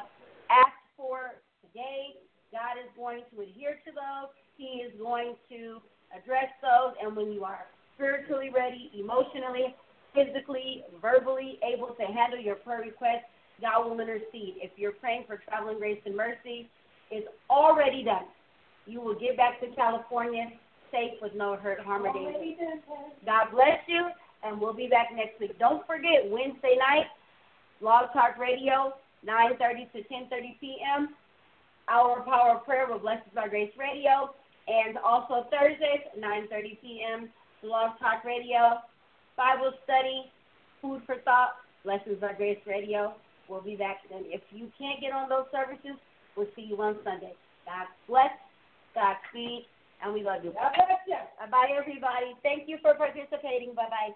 [0.51, 2.17] asked for today,
[2.53, 4.31] God is going to adhere to those.
[4.57, 5.81] He is going to
[6.15, 6.95] address those.
[7.03, 9.75] And when you are spiritually ready, emotionally,
[10.15, 13.29] physically, verbally able to handle your prayer requests,
[13.61, 14.59] God will intercede.
[14.59, 16.71] If you're praying for traveling grace and mercy,
[17.11, 18.27] it's already done.
[18.87, 20.51] You will get back to California
[20.95, 22.79] safe with no hurt, harm, or danger.
[23.27, 24.07] God bless you,
[24.45, 25.59] and we'll be back next week.
[25.59, 27.11] Don't forget, Wednesday night,
[27.81, 28.95] Blog Talk Radio,
[29.27, 31.09] 9.30 to 10.30 p.m.,
[31.89, 34.31] Our Power of Prayer with Blessed by Grace Radio,
[34.69, 37.29] and also Thursdays, 9.30 p.m.,
[37.63, 38.79] Blog Talk Radio,
[39.37, 40.31] Bible Study,
[40.81, 43.15] Food for Thought, Lessons by Grace Radio.
[43.49, 44.23] We'll be back then.
[44.27, 45.99] If you can't get on those services,
[46.37, 47.33] we'll see you on Sunday.
[47.67, 48.33] God bless,
[48.95, 49.67] God speed,
[50.05, 50.53] and we love you.
[50.53, 51.17] God bless you.
[51.41, 52.35] Bye-bye, everybody.
[52.45, 53.75] Thank you for participating.
[53.75, 54.15] Bye-bye.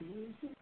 [0.00, 0.61] With